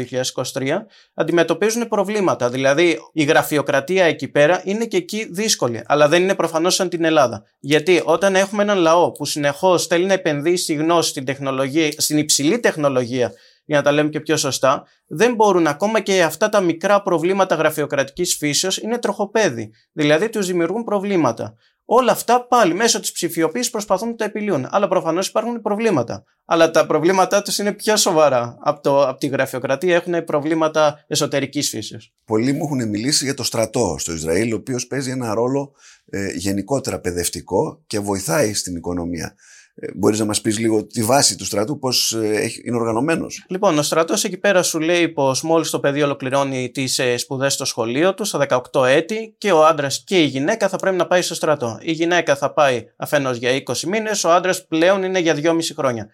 2023, 0.52 0.68
αντιμετωπίζουν 1.14 1.88
προβλήματα. 1.88 2.48
Δηλαδή 2.50 2.98
η 3.12 3.22
γραφειοκρατία 3.22 4.04
εκεί 4.04 4.28
πέρα 4.28 4.62
είναι 4.64 4.84
και 4.84 4.96
εκεί 4.96 5.28
δύσκολη, 5.30 5.82
αλλά 5.86 6.08
δεν 6.08 6.22
είναι 6.22 6.34
προφανώς 6.34 6.74
σαν 6.74 6.88
την 6.88 7.04
Ελλάδα. 7.04 7.44
Γιατί 7.58 8.02
όταν 8.04 8.34
έχουμε 8.36 8.62
έναν 8.62 8.78
λαό 8.78 9.12
που 9.12 9.24
συνεχώς 9.24 9.86
θέλει 9.86 10.04
να 10.04 10.12
επενδύσει 10.12 10.62
στη 10.62 10.74
γνώση, 10.74 11.08
στην, 11.08 11.24
τεχνολογία, 11.24 11.90
στην 11.96 12.18
υψηλή 12.18 12.60
τεχνολογία, 12.60 13.32
για 13.64 13.76
να 13.76 13.82
τα 13.82 13.92
λέμε 13.92 14.08
και 14.08 14.20
πιο 14.20 14.36
σωστά, 14.36 14.86
δεν 15.06 15.34
μπορούν 15.34 15.66
ακόμα 15.66 16.00
και 16.00 16.22
αυτά 16.22 16.48
τα 16.48 16.60
μικρά 16.60 17.02
προβλήματα 17.02 17.54
γραφειοκρατικής 17.54 18.36
φύσεως 18.36 18.78
είναι 18.78 18.98
τροχοπέδι. 18.98 19.70
Δηλαδή 19.92 20.28
τους 20.28 20.46
δημιουργούν 20.46 20.84
προβλήματα. 20.84 21.54
Όλα 21.94 22.12
αυτά 22.12 22.46
πάλι 22.46 22.74
μέσω 22.74 23.00
της 23.00 23.12
ψηφιοποίησης 23.12 23.70
προσπαθούν 23.70 24.08
να 24.08 24.14
τα 24.14 24.24
επιλύουν. 24.24 24.66
Αλλά 24.70 24.88
προφανώς 24.88 25.28
υπάρχουν 25.28 25.60
προβλήματα. 25.60 26.24
Αλλά 26.44 26.70
τα 26.70 26.86
προβλήματά 26.86 27.42
τους 27.42 27.58
είναι 27.58 27.72
πιο 27.72 27.96
σοβαρά 27.96 28.56
από, 28.60 28.80
το, 28.80 29.08
από 29.08 29.18
τη 29.18 29.26
γραφειοκρατία. 29.26 29.94
Έχουν 29.94 30.24
προβλήματα 30.24 31.04
εσωτερικής 31.06 31.68
φύσης. 31.68 32.12
Πολλοί 32.24 32.52
μου 32.52 32.64
έχουν 32.64 32.88
μιλήσει 32.88 33.24
για 33.24 33.34
το 33.34 33.42
στρατό 33.42 33.96
στο 33.98 34.12
Ισραήλ, 34.12 34.52
ο 34.52 34.56
οποίος 34.56 34.86
παίζει 34.86 35.10
ένα 35.10 35.34
ρόλο 35.34 35.72
ε, 36.10 36.32
γενικότερα 36.32 37.00
παιδευτικό 37.00 37.82
και 37.86 37.98
βοηθάει 37.98 38.54
στην 38.54 38.76
οικονομία. 38.76 39.34
Ε, 39.74 39.86
Μπορείς 39.94 40.18
να 40.18 40.24
μας 40.24 40.40
πεις 40.40 40.58
λίγο 40.58 40.86
τη 40.86 41.02
βάση 41.02 41.36
του 41.36 41.44
στρατού, 41.44 41.78
πώς 41.78 42.12
ε, 42.12 42.50
είναι 42.64 42.76
οργανωμένος; 42.76 43.44
Λοιπόν, 43.48 43.78
ο 43.78 43.82
στρατός 43.82 44.24
εκεί 44.24 44.36
πέρα 44.36 44.62
σου 44.62 44.80
λέει 44.80 45.08
πως 45.08 45.42
μόλις 45.42 45.70
το 45.70 45.80
παιδί 45.80 46.02
ολοκληρώνει 46.02 46.70
τις 46.70 46.98
ε, 46.98 47.16
σπουδές 47.16 47.52
στο 47.52 47.64
σχολείο 47.64 48.14
του, 48.14 48.24
στα 48.24 48.46
18 48.72 48.86
έτη, 48.86 49.34
και 49.38 49.52
ο 49.52 49.64
άντρας 49.64 50.04
και 50.06 50.20
η 50.22 50.24
γυναίκα 50.24 50.68
θα 50.68 50.76
πρέπει 50.76 50.96
να 50.96 51.06
πάει 51.06 51.22
στο 51.22 51.34
στρατό. 51.34 51.78
Η 51.82 51.92
γυναίκα 51.92 52.36
θα 52.36 52.52
πάει 52.52 52.84
αφενός 52.96 53.36
για 53.36 53.62
20 53.66 53.80
μήνες, 53.80 54.24
ο 54.24 54.32
άντρας 54.32 54.66
πλέον 54.66 55.02
είναι 55.02 55.18
για 55.18 55.34
2,5 55.34 55.74
χρόνια. 55.76 56.08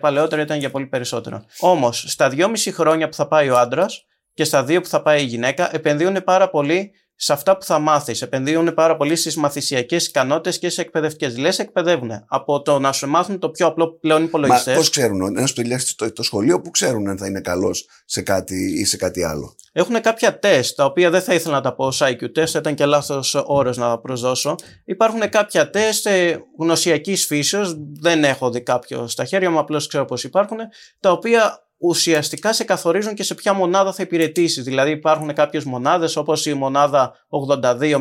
Παλαιότερα 0.00 0.42
ήταν 0.42 0.58
για 0.58 0.70
πολύ 0.70 0.86
περισσότερο. 0.86 1.44
Όμως, 1.60 2.04
στα 2.06 2.28
2,5 2.28 2.72
χρόνια 2.72 3.08
που 3.08 3.14
θα 3.14 3.28
πάει 3.28 3.48
ο 3.48 3.58
άντρας 3.58 4.04
και 4.34 4.44
στα 4.44 4.64
2 4.64 4.80
που 4.80 4.88
θα 4.88 5.02
πάει 5.02 5.22
η 5.22 5.24
γυναίκα, 5.24 5.74
επενδύουν 5.74 6.24
πάρα 6.24 6.50
πολύ 6.50 6.90
σε 7.16 7.32
αυτά 7.32 7.56
που 7.56 7.64
θα 7.64 7.78
μάθεις. 7.78 8.22
Επενδύουν 8.22 8.74
πάρα 8.74 8.96
πολύ 8.96 9.16
στις 9.16 9.36
μαθησιακές 9.36 10.06
ικανότητες 10.06 10.58
και 10.58 10.68
σε 10.68 10.80
εκπαιδευτικές. 10.80 11.38
Λες, 11.38 11.58
εκπαιδεύουν 11.58 12.10
από 12.28 12.62
το 12.62 12.78
να 12.78 12.92
σου 12.92 13.08
μάθουν 13.08 13.38
το 13.38 13.48
πιο 13.48 13.66
απλό 13.66 13.92
πλέον 13.92 14.22
υπολογιστές. 14.24 14.76
Πώς 14.76 14.90
ξέρουν, 14.90 15.36
ένας 15.36 15.52
που 15.52 15.62
τελειώσει 15.62 15.96
το, 15.96 16.12
το 16.12 16.22
σχολείο, 16.22 16.60
που 16.60 16.70
ξέρουν 16.70 17.08
αν 17.08 17.18
θα 17.18 17.26
είναι 17.26 17.40
καλός 17.40 17.88
σε 18.04 18.22
κάτι 18.22 18.80
ή 18.80 18.84
σε 18.84 18.96
κάτι 18.96 19.24
άλλο; 19.24 19.54
Έχουν 19.72 20.00
κάποια 20.00 20.38
τεστ, 20.38 20.76
τα 20.76 20.84
οποία 20.84 21.10
δεν 21.10 21.22
θα 21.22 21.34
ήθελα 21.34 21.54
να 21.54 21.60
τα 21.60 21.74
πω 21.74 21.86
ως 21.86 22.02
IQ 22.02 22.32
τεστ, 22.32 22.54
ήταν 22.54 22.74
και 22.74 22.84
λάθος 22.84 23.34
όρος 23.34 23.76
να 23.76 23.88
τα 23.88 24.00
προσδώσω. 24.00 24.54
Υπάρχουν 24.84 25.28
κάποια 25.28 25.70
τεστ 25.70 26.06
ε, 26.06 26.38
γνωσιακής 26.58 27.26
φύσεως, 27.26 27.74
δεν 28.00 28.24
έχω 28.24 28.50
δει 28.50 28.62
κάποιο 28.62 29.08
στα 29.08 29.24
χέρια 29.24 29.50
μου, 29.50 29.58
απλώς 29.58 29.86
ξέρω 29.86 30.04
πώς 30.04 30.24
υπάρχουν, 30.24 30.58
τα 31.00 31.10
οποία 31.10 31.65
ουσιαστικά 31.78 32.52
σε 32.52 32.64
καθορίζουν 32.64 33.14
και 33.14 33.22
σε 33.22 33.34
ποια 33.34 33.52
μονάδα 33.52 33.92
θα 33.92 34.02
υπηρετήσει. 34.02 34.62
Δηλαδή 34.62 34.90
υπάρχουν 34.90 35.32
κάποιες 35.32 35.64
μονάδες 35.64 36.16
όπως 36.16 36.46
η 36.46 36.54
μονάδα 36.54 37.14
8200 37.28 38.00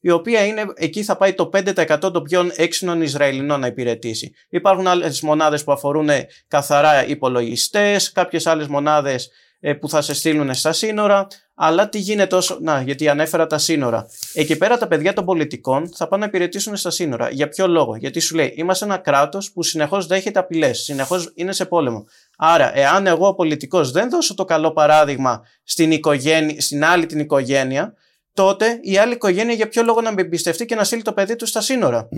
η 0.00 0.10
οποία 0.10 0.46
είναι, 0.46 0.64
εκεί 0.74 1.02
θα 1.02 1.16
πάει 1.16 1.34
το 1.34 1.50
5% 1.52 1.98
των 1.98 2.22
πιο 2.22 2.50
έξινων 2.54 3.02
Ισραηλινών 3.02 3.60
να 3.60 3.66
υπηρετήσει. 3.66 4.32
Υπάρχουν 4.48 4.86
άλλες 4.86 5.20
μονάδες 5.20 5.64
που 5.64 5.72
αφορούν 5.72 6.08
καθαρά 6.48 7.06
υπολογιστές, 7.06 8.12
κάποιες 8.12 8.46
άλλες 8.46 8.66
μονάδες 8.66 9.30
ε, 9.60 9.72
που 9.72 9.88
θα 9.88 10.02
σε 10.02 10.14
στείλουν 10.14 10.54
στα 10.54 10.72
σύνορα. 10.72 11.26
Αλλά 11.54 11.88
τι 11.88 11.98
γίνεται 11.98 12.36
όσο. 12.36 12.58
Να, 12.60 12.82
γιατί 12.82 13.08
ανέφερα 13.08 13.46
τα 13.46 13.58
σύνορα. 13.58 14.06
Εκεί 14.34 14.56
πέρα 14.56 14.78
τα 14.78 14.86
παιδιά 14.86 15.12
των 15.12 15.24
πολιτικών 15.24 15.88
θα 15.94 16.08
πάνε 16.08 16.22
να 16.22 16.28
υπηρετήσουν 16.28 16.76
στα 16.76 16.90
σύνορα. 16.90 17.30
Για 17.30 17.48
ποιο 17.48 17.68
λόγο; 17.68 17.96
Γιατί 17.96 18.20
σου 18.20 18.34
λέει, 18.34 18.52
είμαστε 18.56 18.84
ένα 18.84 18.96
κράτος 18.96 19.52
που 19.52 19.62
συνεχώς 19.62 20.06
δέχεται 20.06 20.38
απειλές, 20.38 20.82
συνεχώς 20.82 21.32
είναι 21.34 21.52
σε 21.52 21.64
πόλεμο. 21.64 22.04
Άρα, 22.36 22.78
εάν 22.78 23.06
εγώ 23.06 23.26
ο 23.26 23.34
πολιτικός 23.34 23.90
δεν 23.90 24.10
δώσω 24.10 24.34
το 24.34 24.44
καλό 24.44 24.72
παράδειγμα 24.72 25.42
στην, 25.64 25.90
οικογένεια, 25.90 26.60
στην 26.60 26.84
άλλη 26.84 27.06
την 27.06 27.18
οικογένεια, 27.18 27.94
τότε 28.32 28.78
η 28.82 28.96
άλλη 28.96 29.12
οικογένεια 29.12 29.54
για 29.54 29.68
ποιο 29.68 29.82
λόγο 29.82 30.00
να 30.00 30.12
με 30.12 30.20
εμπιστευτεί 30.20 30.64
και 30.64 30.74
να 30.74 30.84
στείλει 30.84 31.02
το 31.02 31.12
παιδί 31.12 31.36
του 31.36 31.46
στα 31.46 31.60
σύνορα; 31.60 32.08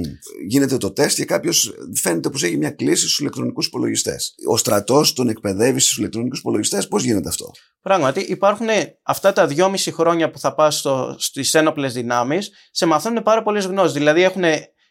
Γίνεται 0.48 0.76
το 0.76 0.92
τεστ 0.92 1.16
και 1.16 1.24
κάποιος 1.24 1.74
φαίνεται 1.94 2.30
πως 2.30 2.42
έχει 2.42 2.56
μια 2.56 2.70
κλίση 2.70 3.02
στους 3.02 3.18
ηλεκτρονικούς 3.18 3.66
υπολογιστές. 3.66 4.34
Ο 4.48 4.56
στρατός 4.56 5.12
τον 5.12 5.28
εκπαιδεύει 5.28 5.80
στους 5.80 5.98
ηλεκτρονικούς 5.98 6.38
υπολογιστές. 6.38 6.88
Πώς 6.88 7.02
γίνεται 7.02 7.28
αυτό; 7.28 7.50
Πράγματι, 7.82 8.20
υπάρχουν 8.20 8.66
αυτά 9.02 9.32
τα 9.32 9.46
δυόμιση 9.46 9.92
χρόνια 9.92 10.30
που 10.30 10.38
θα 10.38 10.54
πας 10.54 10.84
στις 11.16 11.54
ένοπλες 11.54 11.92
δυνάμεις, 11.92 12.50
σε 12.70 12.86
μαθαίνουν 12.86 13.22
πάρα 13.22 13.42
πολλές 13.42 13.64
γνώσεις. 13.64 13.92
Δηλαδή, 13.92 14.22
έχουν 14.22 14.42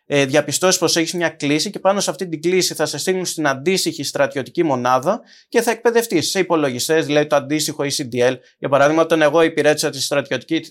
ε, 0.05 0.25
διαπιστώσεις 0.25 0.79
πως 0.79 0.95
έχεις 0.95 1.13
μια 1.13 1.29
κλίση 1.29 1.69
και 1.69 1.79
πάνω 1.79 1.99
σε 1.99 2.09
αυτή 2.09 2.27
την 2.27 2.41
κλίση 2.41 2.73
θα 2.73 2.85
σε 2.85 2.97
στείλουν 2.97 3.25
στην 3.25 3.47
αντίστοιχη 3.47 4.03
στρατιωτική 4.03 4.63
μονάδα 4.63 5.21
και 5.49 5.61
θα 5.61 5.71
εκπαιδευτείς 5.71 6.29
σε 6.29 6.39
υπολογιστές, 6.39 7.05
δηλαδή 7.05 7.27
το 7.27 7.35
αντίστοιχο 7.35 7.83
ECDL. 7.83 8.35
Για 8.57 8.69
παράδειγμα, 8.69 9.01
όταν 9.01 9.21
εγώ 9.21 9.41
υπηρέτησα 9.41 9.89
τη 9.89 10.01
στρατιωτική, 10.01 10.61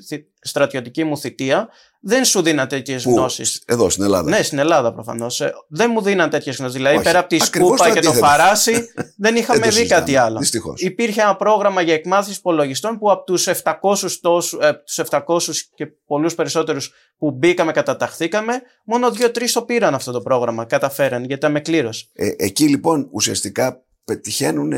στρατιωτική 0.40 1.05
μου 1.05 1.18
θητεία, 1.18 1.68
δεν 2.07 2.25
σου 2.25 2.43
δίναν 2.43 2.69
τέτοιες 2.69 3.05
γνώσεις. 3.05 3.62
Εδώ 3.67 3.90
στην 3.90 4.05
Ελλάδα. 4.05 4.31
Ναι, 4.31 4.43
στην 4.43 4.59
Ελλάδα 4.59 4.93
προφανώς. 4.93 5.40
Ε, 5.40 5.53
δεν 5.69 5.90
μου 5.95 6.03
δίναν 6.03 6.31
τέτοιες 6.31 6.57
γνώσεις. 6.57 6.77
Δηλαδή, 6.77 7.03
πέρα 7.03 7.19
από 7.19 7.29
τη 7.29 7.38
σκούπα 7.38 7.93
και 7.93 8.01
το 8.01 8.12
φαράσι, 8.12 8.88
δεν 9.17 9.37
είχαμε 9.37 9.69
δει 9.69 9.87
κάτι 9.87 10.17
άλλο. 10.17 10.38
Δυστυχώς. 10.38 10.81
Υπήρχε 10.81 11.21
ένα 11.21 11.37
πρόγραμμα 11.37 11.81
για 11.81 11.95
εκμάθηση 11.95 12.38
υπολογιστών 12.38 12.99
που 12.99 13.11
από 13.11 13.25
τους 13.25 13.47
700, 13.47 14.19
τόσου, 14.21 14.59
ε, 14.61 14.73
τους 14.73 14.99
700 14.99 15.69
και 15.75 15.87
πολλούς 16.07 16.35
περισσότερους 16.35 16.93
που 17.19 17.31
μπήκαμε, 17.31 17.73
καταταχθήκαμε, 17.73 18.62
μόνο 18.85 19.11
δύο-τρεις 19.11 19.53
το 19.53 19.62
πήραν 19.62 19.95
αυτό 19.95 20.12
το 20.12 20.21
πρόγραμμα. 20.21 20.64
Καταφέραν 20.64 21.19
γιατί 21.19 21.35
ήταν 21.35 21.53
με 21.53 21.61
κλήρωση. 21.61 22.09
Ε, 22.12 22.31
εκεί 22.37 22.69
λοιπόν 22.69 23.09
ουσιαστικά 23.11 23.85
πετυχαίνουν 24.05 24.73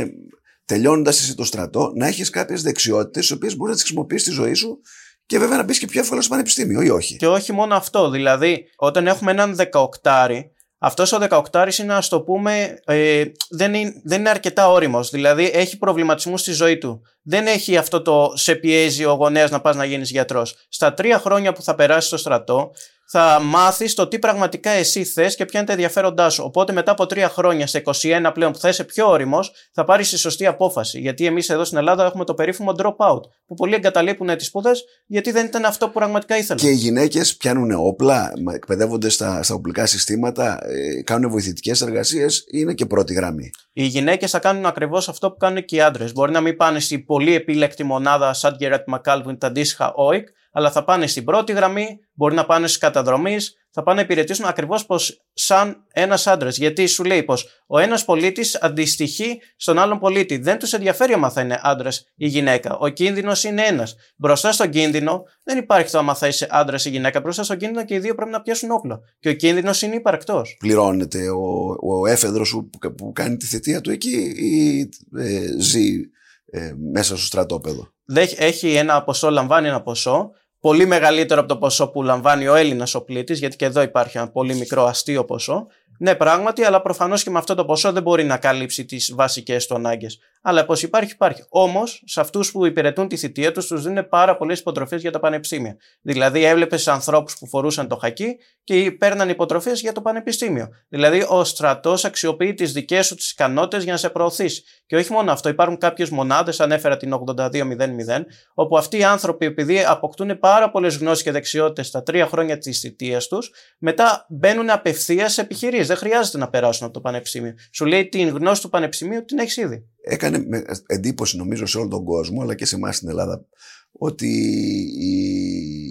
τελειώνοντα 0.65 1.11
εσύ 1.11 1.35
το 1.35 1.45
στρατό, 1.45 1.93
να 1.95 2.07
έχεις 2.07 2.31
κάποιες 2.31 2.62
δεξιότητες, 2.62 3.27
τις 3.27 3.37
οποίες 3.37 3.57
μπορείς 3.57 3.71
να 3.71 3.75
τις 3.75 3.83
χρησιμοποιήσεις 3.83 4.27
στη 4.27 4.35
ζωή 4.35 4.55
σου 4.55 4.81
και 5.27 5.39
βέβαια 5.39 5.57
να 5.57 5.62
μπεις 5.62 5.79
και 5.79 5.87
πιο 5.87 6.01
εύκολα 6.01 6.21
στο 6.21 6.31
πανεπιστήμιο, 6.31 6.81
ή 6.81 6.91
όχι; 6.91 7.17
Και 7.17 7.27
όχι 7.27 7.53
μόνο 7.53 7.75
αυτό. 7.75 8.11
Δηλαδή, 8.11 8.67
όταν 8.77 9.07
έχουμε 9.07 9.31
έναν 9.31 9.57
18 10.03 10.51
αυτός 10.79 11.12
ο 11.12 11.19
18 11.53 11.79
είναι, 11.79 11.95
ας 11.95 12.09
το 12.09 12.21
πούμε, 12.21 12.79
ε, 12.85 13.25
δεν, 13.51 13.75
είναι, 13.75 14.01
δεν 14.05 14.21
είναι 14.21 14.31
αρκετά 14.31 14.71
όριμος. 14.71 15.11
Δηλαδή, 15.11 15.51
έχει 15.55 15.79
προβληματισμούς 15.79 16.41
στη 16.41 16.53
ζωή 16.53 16.79
του. 16.79 17.03
Δεν 17.23 17.47
έχει 17.47 17.77
αυτό 17.77 18.03
το 18.03 18.33
σε 18.35 18.55
πιέζει 18.55 19.05
ο 19.05 19.12
γονέας 19.12 19.51
να 19.51 19.61
πας 19.61 19.77
να 19.77 19.85
γίνεις 19.85 20.11
γιατρός. 20.11 20.67
Στα 20.69 20.95
τρία 20.95 21.19
χρόνια 21.19 21.53
που 21.53 21.62
θα 21.62 21.75
περάσεις 21.75 22.07
στο 22.07 22.17
στρατό, 22.17 22.71
θα 23.09 23.40
μάθεις 23.42 23.95
το 23.95 24.09
τι 24.09 24.19
πραγματικά 24.19 24.71
εσύ 24.71 25.05
θες 25.05 25.35
και 25.37 25.45
ποια 25.45 25.59
είναι 25.59 25.69
τα 25.69 25.75
ενδιαφέροντά 25.75 26.31
σου. 26.31 26.42
Οπότε 26.47 26.73
μετά 26.73 26.90
από 26.90 27.07
τρία 27.07 27.29
χρόνια, 27.29 27.66
σε 27.66 27.83
21 27.85 28.31
πλέον 28.35 28.53
που 28.53 28.59
θα 28.59 28.69
είσαι 28.69 28.85
πιο 28.85 29.09
όριμος, 29.09 29.53
θα 29.73 29.85
πάρεις 29.85 30.11
τη 30.11 30.19
σωστή 30.19 30.47
απόφαση. 30.47 31.01
Γιατί 31.01 31.27
εμείς 31.27 31.49
εδώ 31.49 31.64
στην 31.64 31.79
Ελλάδα 31.79 32.05
έχουμε 32.05 32.25
το 32.25 32.35
περίφημο 32.35 32.73
drop-out, 32.77 33.21
που 33.47 33.55
πολλοί 33.55 33.75
εγκαταλείπουν 33.75 34.37
τις 34.37 34.47
σπουδές 34.47 34.85
γιατί 35.07 35.31
δεν 35.31 35.47
ήταν 35.47 35.64
αυτό 35.64 35.87
που 35.87 35.92
πραγματικά 35.92 36.37
ήθελαν. 36.37 36.57
Και 36.57 36.69
οι 36.69 36.75
γυναίκες 36.75 37.37
πιάνουν 37.37 37.71
όπλα, 37.71 38.33
εκπαιδεύονται 38.55 39.09
στα, 39.09 39.42
στα 39.42 39.55
οπλικά 39.55 39.87
συστήματα, 39.87 40.59
ε, 40.62 41.03
κάνουν 41.03 41.31
βοηθητικές 41.31 41.81
εργασίες, 41.81 42.45
είναι 42.51 42.75
και 42.75 42.87
πρώτη 42.87 43.14
γραμμή. 43.14 43.51
Οι 43.73 43.85
γυναίκες 43.85 44.31
θα 44.31 44.38
κάνουν 44.38 44.66
ακριβώς 44.66 45.09
αυτό 45.09 45.31
που 45.31 45.37
κάνουν 45.37 45.64
και 45.64 45.77
οι 45.77 45.81
άντρες. 45.81 46.12
Μπορεί 46.12 46.33
να 46.33 46.40
μην 46.40 46.57
πάνε 46.57 46.81
στην 46.81 47.05
πολύ 47.05 47.35
επίλεκτη 47.35 47.85
μονάδα 47.85 48.33
σαν 48.33 48.55
Γκέρετ 48.57 48.83
Μακάλ 48.87 49.23
που 49.23 49.29
είναι 49.29 49.38
τα 49.38 49.47
αντίστοιχα 49.47 49.95
OIC, 50.11 50.23
αλλά 50.57 50.71
θα 50.71 50.85
πάνε 50.85 51.07
στην 51.07 51.25
πρώτη 51.25 51.53
γραμμή, 51.53 51.99
μπορεί 52.12 52.35
να 52.35 52.47
πάνε 52.47 52.66
στις 52.66 52.79
καταδρομής, 52.79 53.57
θα 53.71 53.83
πάνε 53.83 53.97
να 53.97 54.05
υπηρετήσουν 54.05 54.45
ακριβώς 54.45 54.87
σαν 55.33 55.85
ένας 55.92 56.27
άντρας. 56.27 56.57
Γιατί 56.57 56.87
σου 56.87 57.05
λέει 57.05 57.23
πως 57.23 57.47
ο 57.66 57.79
ένας 57.79 58.05
πολίτης 58.05 58.57
αντιστοιχεί 58.62 59.40
στον 59.57 59.79
άλλον 59.79 59.99
πολίτη. 59.99 60.37
Δεν 60.37 60.59
τους 60.59 60.73
ενδιαφέρει 60.73 61.12
άμα 61.12 61.31
θα 61.31 61.40
είναι 61.40 61.61
άντρα 61.62 61.90
ή 62.16 62.27
γυναίκα. 62.27 62.77
Ο 62.77 62.88
κίνδυνος 62.88 63.45
είναι 63.45 63.62
ένας. 63.62 63.97
Μπροστά 64.16 64.53
στον 64.53 64.71
κίνδυνο 64.71 65.23
δεν 65.45 65.59
υπάρχει 65.59 65.90
το 65.90 65.99
άμα 65.99 66.14
θα 66.14 66.27
είσαι 66.27 66.47
άντρας 66.51 66.85
ή 66.85 66.90
γυναίκα. 66.90 67.21
Μπροστά 67.21 67.42
στον 67.42 67.57
κίνδυνο 67.57 67.85
και 67.85 67.95
οι 67.95 67.99
δύο 67.99 68.14
πρέπει 68.14 68.31
να 68.31 68.42
πιάσουν 68.42 68.71
όπλο. 68.71 69.01
Και 69.19 69.29
ο 69.29 69.35
κίνδυνος 69.35 69.83
είναι 69.83 69.95
υπαρκτός. 69.95 70.57
Πληρώνεται 70.59 71.29
ο, 71.29 71.77
ο 71.81 72.07
έφεδρος 72.07 72.51
που, 72.51 72.95
που 72.95 73.12
κάνει 73.12 73.37
τη 73.37 73.47
θητεία 73.47 73.81
του 73.81 73.90
εκεί 73.90 74.35
ή 74.37 74.81
ε, 75.19 75.61
ζει 75.61 76.11
ε, 76.51 76.75
μέσα 76.92 77.16
στο 77.16 77.27
στρατόπεδο; 77.27 77.92
Έχει 78.37 78.75
ένα 78.75 79.03
ποσό, 79.03 79.31
λαμβάνει 79.31 79.69
ένα 79.69 79.83
ποσό 79.83 80.31
πολύ 80.66 80.87
μεγαλύτερο 80.87 81.40
από 81.40 81.48
το 81.48 81.57
ποσό 81.57 81.88
που 81.88 82.02
λαμβάνει 82.02 82.48
ο 82.48 82.55
Έλληνας 82.55 82.94
ο 82.94 83.05
πλήτης, 83.05 83.38
γιατί 83.38 83.57
και 83.57 83.64
εδώ 83.64 83.83
υπάρχει 83.83 84.18
ένα 84.18 84.29
πολύ 84.29 84.55
μικρό 84.55 84.85
αστείο 84.85 85.24
ποσό. 85.24 85.66
Ναι, 85.98 86.14
πράγματι, 86.14 86.62
αλλά 86.64 86.83
προφανώς 86.83 87.22
και 87.22 87.31
με 87.31 87.38
αυτό 87.38 87.55
το 87.55 87.64
ποσό 87.64 87.92
δεν 87.92 88.02
μπορεί 88.02 88.24
να 88.24 88.37
καλύψει 88.37 88.85
τις 88.85 89.14
βασικές 89.14 89.66
του 89.66 89.74
ανάγκες. 89.74 90.18
Αλλά 90.42 90.64
πως 90.64 90.83
υπάρχει, 90.83 91.12
υπάρχει. 91.12 91.44
Όμως, 91.49 92.03
σε 92.07 92.20
αυτούς 92.20 92.51
που 92.51 92.66
υπηρετούν 92.66 93.09
τη 93.09 93.16
θητεία 93.16 93.53
τους, 93.53 93.66
τους 93.66 93.83
δίνουν 93.83 94.09
πάρα 94.09 94.37
πολλές 94.37 94.59
υποτροφίες 94.59 95.01
για 95.01 95.11
τα 95.11 95.18
πανεπιστήμια. 95.18 95.77
Δηλαδή, 96.01 96.44
έβλεπες 96.44 96.88
ανθρώπους 96.88 97.38
που 97.38 97.46
φορούσαν 97.46 97.88
το 97.88 97.96
χακί 97.96 98.37
και 98.64 98.90
παίρναν 98.90 99.29
υποτροφίες 99.29 99.81
για 99.81 99.92
το 99.92 100.01
πανεπιστήμιο. 100.01 100.68
Δηλαδή, 100.88 101.27
ο 101.29 101.44
στρατός 101.44 102.05
αξιοποιεί 102.05 102.55
τις 102.55 102.72
δικές 102.72 103.07
σου 103.07 103.14
τις 103.14 103.31
ικανότητες 103.31 103.83
για 103.83 103.92
να 103.92 103.99
σε 103.99 104.11
προωθήσει. 104.11 104.62
Και 104.87 104.96
όχι 104.96 105.12
μόνο 105.12 105.33
αυτό, 105.33 105.49
υπάρχουν 105.49 105.79
κάποιες 105.79 106.11
μονάδες, 106.11 106.61
ανέφερα 106.61 106.96
την 106.96 107.12
8200, 107.12 108.27
όπου 108.55 108.77
αυτοί 108.77 108.99
οι 108.99 109.05
άνθρωποι, 109.05 109.46
επειδή 109.46 109.85
αποκτούν 109.85 110.38
πάρα 110.38 110.70
πολλές 110.70 110.96
γνώσεις 110.96 111.22
και 111.22 111.31
δεξιότητες 111.31 111.87
στα 111.87 112.03
τρία 112.03 112.27
χρόνια 112.27 112.59
της 112.59 112.81
θητείας 112.81 113.27
τους, 113.29 113.53
μετά 113.79 114.27
μπαίνουν 114.29 114.70
απευθείας 114.70 115.33
σε 115.33 115.40
επιχειρήσεις. 115.40 115.87
Δεν 115.87 115.96
χρειάζεται 115.96 116.38
να 116.38 116.49
περάσουν 116.49 116.85
από 116.85 116.94
το 116.94 117.01
πανεπιστήμιο. 117.01 117.55
Σου 117.72 117.85
λέει 117.85 118.09
την 118.09 118.29
γνώση 118.29 118.62
του 118.62 118.68
πανεπιστημίου 118.68 119.25
την 119.25 119.38
έχεις 119.38 119.57
ήδη 119.57 119.87
έκανε 120.09 120.62
εντύπωση 120.87 121.37
νομίζω 121.37 121.66
σε 121.66 121.79
όλο 121.79 121.88
τον 121.88 122.05
κόσμο 122.05 122.42
αλλά 122.42 122.55
και 122.55 122.66
σε 122.66 122.77
εμάς 122.77 122.97
στην 122.97 123.09
Ελλάδα 123.09 123.47
ότι 123.92 124.29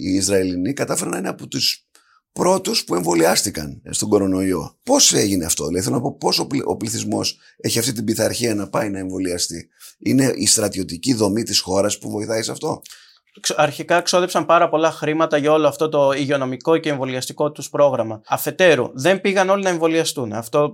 οι 0.03 0.13
Ισραηλινοί 0.13 0.73
κατάφεραν 0.73 1.11
να 1.11 1.17
είναι 1.17 1.27
από 1.27 1.47
τους 1.47 1.87
πρώτους 2.31 2.83
που 2.83 2.95
εμβολιάστηκαν 2.95 3.81
στον 3.89 4.09
κορονοϊό. 4.09 4.77
Πώς 4.83 5.13
έγινε 5.13 5.45
αυτό, 5.45 5.65
δηλαδή 5.67 5.83
θέλω 5.83 5.95
να 5.95 6.01
πω 6.01 6.17
πώς 6.17 6.39
ο 6.65 6.75
πληθυσμός 6.77 7.39
έχει 7.57 7.79
αυτή 7.79 7.91
την 7.91 8.03
πειθαρχία 8.03 8.55
να 8.55 8.69
πάει 8.69 8.89
να 8.89 8.99
εμβολιαστεί; 8.99 9.69
Είναι 9.99 10.33
η 10.35 10.47
στρατιωτική 10.47 11.13
δομή 11.13 11.43
της 11.43 11.59
χώρας 11.59 11.97
που 11.97 12.09
βοηθάει 12.09 12.41
σε 12.41 12.51
αυτό; 12.51 12.81
Αρχικά 13.55 14.01
ξόδεψαν 14.01 14.45
πάρα 14.45 14.69
πολλά 14.69 14.91
χρήματα 14.91 15.37
για 15.37 15.51
όλο 15.51 15.67
αυτό 15.67 15.89
το 15.89 16.11
υγειονομικό 16.11 16.77
και 16.77 16.89
εμβολιαστικό 16.89 17.51
τους 17.51 17.69
πρόγραμμα. 17.69 18.21
Αφετέρου, 18.27 18.89
δεν 18.93 19.21
πήγαν 19.21 19.49
όλοι 19.49 19.63
να 19.63 19.69
εμβολιαστούν. 19.69 20.33
Αυτό 20.33 20.73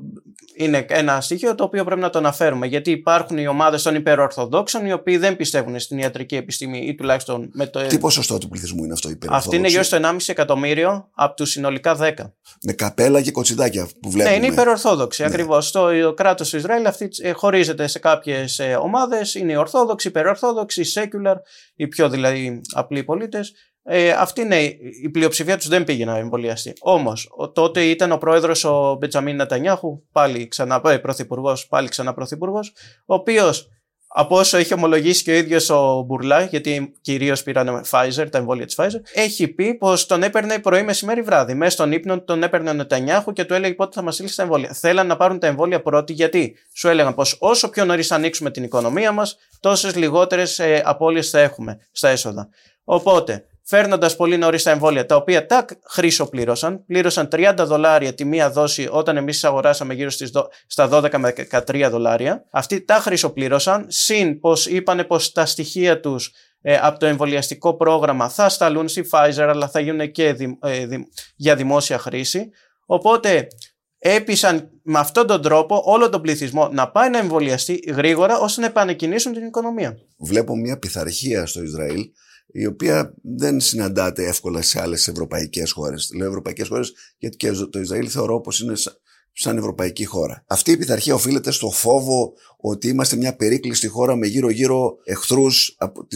είναι 0.56 0.86
ένα 0.90 1.22
στοιχείο 1.22 1.56
το 1.56 1.64
οποίο 1.64 1.84
πρέπει 1.84 2.02
να 2.02 2.10
το 2.10 2.18
αναφέρουμε. 2.18 2.68
Γιατί 2.68 2.92
υπάρχουν 2.92 3.38
οι 3.38 3.48
ομάδες 3.48 3.84
των 3.84 3.96
υπερορθοδόξων 3.96 4.86
οι 4.86 4.94
οποίοι 4.94 5.18
δεν 5.18 5.36
πιστεύουν 5.36 5.80
στην 5.80 5.98
ιατρική 5.98 6.36
επιστήμη 6.36 6.78
ή 6.80 6.96
τουλάχιστον 6.96 7.50
με 7.54 7.68
το. 7.68 7.82
Τι 7.82 7.98
ποσοστό 7.98 8.38
του 8.38 8.48
πληθυσμού 8.48 8.84
είναι 8.84 8.94
αυτό 8.94 9.10
υπερορθόδοξο. 9.10 9.50
Αυτή 9.50 9.60
είναι 9.60 9.68
γύρω 9.68 9.84
στο 9.84 9.98
1,5 10.02 10.18
εκατομμύριο 10.26 11.10
από 11.14 11.36
τους 11.36 11.50
συνολικά 11.50 11.98
10. 12.00 12.12
Με 12.64 12.74
καπέλα 12.74 13.22
και 13.22 13.32
κοτσιδάκια 13.32 13.88
που 14.02 14.12
βλέπουμε. 14.12 14.38
Ναι, 14.38 14.46
είναι 14.46 14.54
υπερορθόδοξοι. 14.54 15.22
Ναι. 15.22 15.28
Ακριβώς. 15.28 15.72
Το 15.72 16.14
κράτος 16.14 16.50
του 16.50 16.58
Ισραήλ 16.58 16.86
αυτή 16.86 17.10
ε, 17.22 17.32
χωρίζεται 17.32 17.88
σε 17.88 18.00
κάποιες 18.00 18.62
ομάδες. 18.82 19.36
Είναι 19.36 19.52
οι 19.52 19.56
Ορθόδοξοι, 19.56 20.08
υπερορθόδοξοι, 20.08 20.82
secular, 20.94 21.36
οι 21.76 21.88
πιο 21.88 22.10
δηλαδή 22.10 22.51
απλοί 22.74 23.04
πολίτες. 23.04 23.54
Ε, 23.84 24.12
αυτή 24.12 24.42
είναι 24.42 24.62
η 25.04 25.10
πλειοψηφία 25.12 25.58
τους 25.58 25.68
δεν 25.68 25.84
πήγε 25.84 26.06
να 26.06 26.18
εμβολιαστεί. 26.18 26.74
Όμως, 26.80 27.30
τότε 27.54 27.84
ήταν 27.84 28.12
ο 28.12 28.18
πρόεδρος 28.18 28.64
ο 28.64 28.96
Μπετζαμίν 29.00 29.36
Νατανιάχου, 29.36 30.02
πάλι 30.12 30.48
ξανά 30.48 30.82
ε, 30.86 30.98
πρωθυπουργός, 30.98 31.68
πάλι 31.68 31.90
ξανά 31.90 32.14
πρωθυπουργός, 32.14 32.74
ο 33.06 33.14
οποίος 33.14 33.70
από 34.14 34.38
όσο 34.38 34.58
έχει 34.58 34.74
ομολογήσει 34.74 35.24
και 35.24 35.32
ο 35.32 35.36
ίδιος 35.36 35.70
ο 35.70 36.04
Μπουρλά, 36.08 36.42
γιατί 36.44 36.94
κυρίως 37.02 37.44
πήραν 37.44 37.82
Pfizer, 37.90 38.28
τα 38.32 38.38
εμβόλια 38.38 38.66
της 38.66 38.76
Pfizer, 38.80 39.02
έχει 39.14 39.48
πει 39.48 39.74
πως 39.74 40.06
τον 40.06 40.24
έπαιρνε 40.24 40.60
πρωί, 40.60 40.84
μεσημέρι, 40.84 41.22
βράδυ. 41.22 41.54
Μέσα 41.54 41.72
στον 41.72 41.92
ύπνο 41.92 42.22
τον 42.22 42.44
έπαιρνε 42.44 42.70
ο 42.70 42.74
Νετανιάχου 42.74 43.34
και 43.34 43.46
του 43.46 43.54
έλεγε 43.54 43.74
πότε 43.74 43.92
θα 43.94 44.02
μας 44.02 44.14
στείλει 44.14 44.34
τα 44.36 44.44
εμβόλια. 44.44 44.74
Θέλαν 44.74 45.08
να 45.08 45.18
πάρουν 45.18 45.40
τα 45.40 45.48
εμβόλια 45.48 45.82
πρώτοι, 45.82 46.14
γιατί 46.14 46.56
σου 46.74 46.88
έλεγαν 46.88 47.14
πως 47.14 47.38
όσο 47.40 47.70
πιο 47.70 47.86
νωρίς 47.86 48.12
ανοίξουμε 48.12 48.52
την 48.52 48.64
οικονομία 48.64 49.12
μας, 49.12 49.38
τόσες 49.60 49.96
λιγότερες 49.96 50.60
ε, 50.60 50.82
απώλειες 50.86 51.30
θα 51.30 51.40
έχουμε 51.40 51.80
στα 51.92 52.10
έσοδα. 52.10 52.50
Οπότε, 52.84 53.46
φέρνοντας 53.64 54.16
πολύ 54.16 54.38
νωρίς 54.38 54.64
τα 54.64 54.72
εμβόλια, 54.72 55.06
τα 55.06 55.16
οποία 55.16 55.46
τα 55.46 55.66
χρήσο 55.90 56.30
πλήρωσαν. 56.30 56.86
Πλήρωσαν 56.86 57.28
30 57.32 57.54
δολάρια 57.58 58.14
τη 58.14 58.26
μία 58.26 58.52
δόση 58.52 58.88
όταν 58.92 59.18
εμείς 59.18 59.44
αγοράσαμε 59.44 59.94
γύρω 59.94 60.10
στις 60.10 60.32
στα 60.68 60.90
12 60.92 61.18
με 61.18 61.34
13 61.68 61.88
δολάρια. 61.92 62.46
Αυτοί 62.52 62.82
τα 62.82 62.96
χρήσο 62.96 63.34
συν 63.88 64.40
πως 64.40 64.66
είπαν 64.66 65.06
πως 65.08 65.32
τα 65.32 65.46
στοιχεία 65.46 66.00
τους 66.00 66.34
ε, 66.62 66.78
από 66.82 67.00
το 67.00 67.06
εμβολιαστικό 67.06 67.76
πρόγραμμα 67.76 68.30
θα 68.30 68.50
σταλούν 68.50 68.88
στη 68.88 69.10
Pfizer, 69.12 69.48
αλλά 69.50 69.68
θα 69.68 69.80
γίνουν 69.80 70.12
και 70.12 70.28
ε, 70.62 70.88
για 71.36 71.56
δημόσια 71.56 71.98
χρήση. 71.98 72.50
Οπότε 72.86 73.48
έπεισαν 73.98 74.70
με 74.84 75.00
αυτόν 75.00 75.28
τον 75.28 75.42
τρόπο 75.42 75.82
όλο 75.86 76.10
τον 76.10 76.22
πληθυσμό 76.22 76.70
να 76.72 76.92
πάει 76.92 77.10
να 77.10 77.18
εμβολιαστεί 77.18 77.74
γρήγορα 77.88 78.40
ώστε 78.40 78.62
να 78.62 78.68
επανεκκινήσουν 78.68 79.34
την 79.34 79.46
οικονομία. 79.46 79.98
Βλέπω 80.18 80.56
μια 80.56 80.80
πειθαρχία 80.80 81.46
στο 81.46 81.62
Ισραήλ 81.64 82.10
η 82.52 82.66
οποία 82.66 83.14
δεν 83.22 83.60
συναντάται 83.60 84.28
εύκολα 84.28 84.62
σε 84.62 84.82
άλλες 84.82 85.08
ευρωπαϊκές 85.08 85.72
χώρες. 85.72 86.12
Λέω 86.16 86.28
ευρωπαϊκές 86.28 86.68
χώρες 86.68 86.94
γιατί 87.18 87.38
και 87.38 87.52
το 87.52 87.80
Ισραήλ 87.80 88.08
θεωρώ 88.12 88.42
πως 88.42 88.60
είναι 88.60 88.74
σαν 89.34 89.58
ευρωπαϊκή 89.58 90.06
χώρα. 90.06 90.44
Αυτή 90.48 90.72
η 90.72 90.78
πειθαρχία 90.78 91.14
οφείλεται 91.14 91.52
στο 91.52 91.70
φόβο 91.70 92.34
ότι 92.58 92.88
είμαστε 92.88 93.16
μια 93.16 93.36
περίκλειστη 93.36 93.88
χώρα 93.88 94.16
με 94.16 94.28
γύρω-γύρω 94.28 94.98
εχθρούς 95.04 95.76
από, 95.78 96.08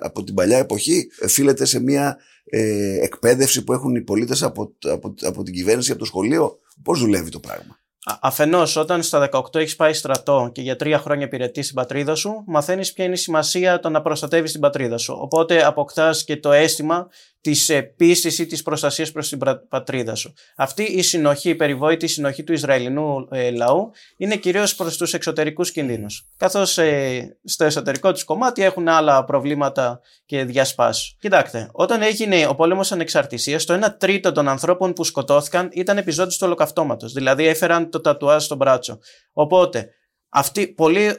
από 0.00 0.24
την 0.24 0.34
παλιά 0.34 0.58
εποχή. 0.58 1.06
Οφείλεται 1.22 1.64
σε 1.64 1.80
μια 1.80 2.18
ε, 2.44 2.98
εκπαίδευση 3.00 3.64
που 3.64 3.72
έχουν 3.72 3.94
οι 3.94 4.02
πολίτες 4.02 4.42
από, 4.42 4.76
από, 4.80 5.14
από 5.20 5.42
την 5.42 5.54
κυβέρνηση, 5.54 5.90
από 5.90 6.00
το 6.00 6.06
σχολείο. 6.06 6.58
Πώς 6.82 7.00
δουλεύει 7.00 7.30
το 7.30 7.40
πράγμα; 7.40 7.78
Αφενός, 8.04 8.76
όταν 8.76 9.02
στα 9.02 9.28
18 9.32 9.54
έχεις 9.54 9.76
πάει 9.76 9.92
στρατό 9.92 10.50
και 10.52 10.60
για 10.60 10.76
τρία 10.76 10.98
χρόνια 10.98 11.26
υπηρετεί 11.26 11.62
στην 11.62 11.74
πατρίδα 11.74 12.14
σου, 12.14 12.44
μαθαίνεις 12.46 12.92
ποια 12.92 13.04
είναι 13.04 13.14
η 13.14 13.16
σημασία 13.16 13.80
το 13.80 13.88
να 13.88 14.02
προστατεύεις 14.02 14.52
την 14.52 14.60
πατρίδα 14.60 14.98
σου. 14.98 15.16
Οπότε 15.20 15.64
αποκτάς 15.64 16.24
και 16.24 16.36
το 16.36 16.52
αίσθημα 16.52 17.08
της 17.44 17.70
πίστη 17.96 18.42
ή 18.42 18.46
της 18.46 18.62
προστασίας 18.62 19.12
προς 19.12 19.28
την 19.28 19.38
πατρίδα 19.68 20.14
σου. 20.14 20.32
Αυτή 20.56 20.82
η 20.82 21.02
συνοχή, 21.02 21.48
η 21.48 21.54
περιβόητη 21.54 22.06
συνοχή 22.06 22.44
του 22.44 22.52
Ισραηλινού 22.52 23.28
ε, 23.30 23.50
λαού 23.50 23.90
είναι 24.16 24.36
κυρίως 24.36 24.74
προς 24.74 24.96
τους 24.96 25.12
εξωτερικούς 25.14 25.70
κινδύνους. 25.72 26.26
Καθώς 26.36 26.78
ε, 26.78 27.38
στο 27.44 27.64
εσωτερικό 27.64 28.12
τους 28.12 28.24
κομμάτι 28.24 28.62
έχουν 28.62 28.88
άλλα 28.88 29.24
προβλήματα 29.24 30.00
και 30.26 30.44
διασπάσεις. 30.44 31.16
Κοιτάξτε, 31.18 31.68
όταν 31.72 32.02
έγινε 32.02 32.46
ο 32.46 32.54
πόλεμος 32.54 32.92
ανεξαρτησίας, 32.92 33.64
το 33.64 33.74
1 33.74 33.96
τρίτο 33.98 34.32
των 34.32 34.48
ανθρώπων 34.48 34.92
που 34.92 35.04
σκοτώθηκαν 35.04 35.68
ήταν 35.72 35.98
επιζώντες 35.98 36.36
του 36.36 36.46
ολοκαυτώματος. 36.46 37.12
Δηλαδή 37.12 37.46
έφεραν 37.46 37.90
το 37.90 38.00
τατουάζ 38.00 38.44
στο 38.44 38.56
μπράτσο. 38.56 38.98
Οπότε, 39.32 39.88
αυτοί, 40.28 40.66
πολλοί 40.68 41.04
ε, 41.04 41.16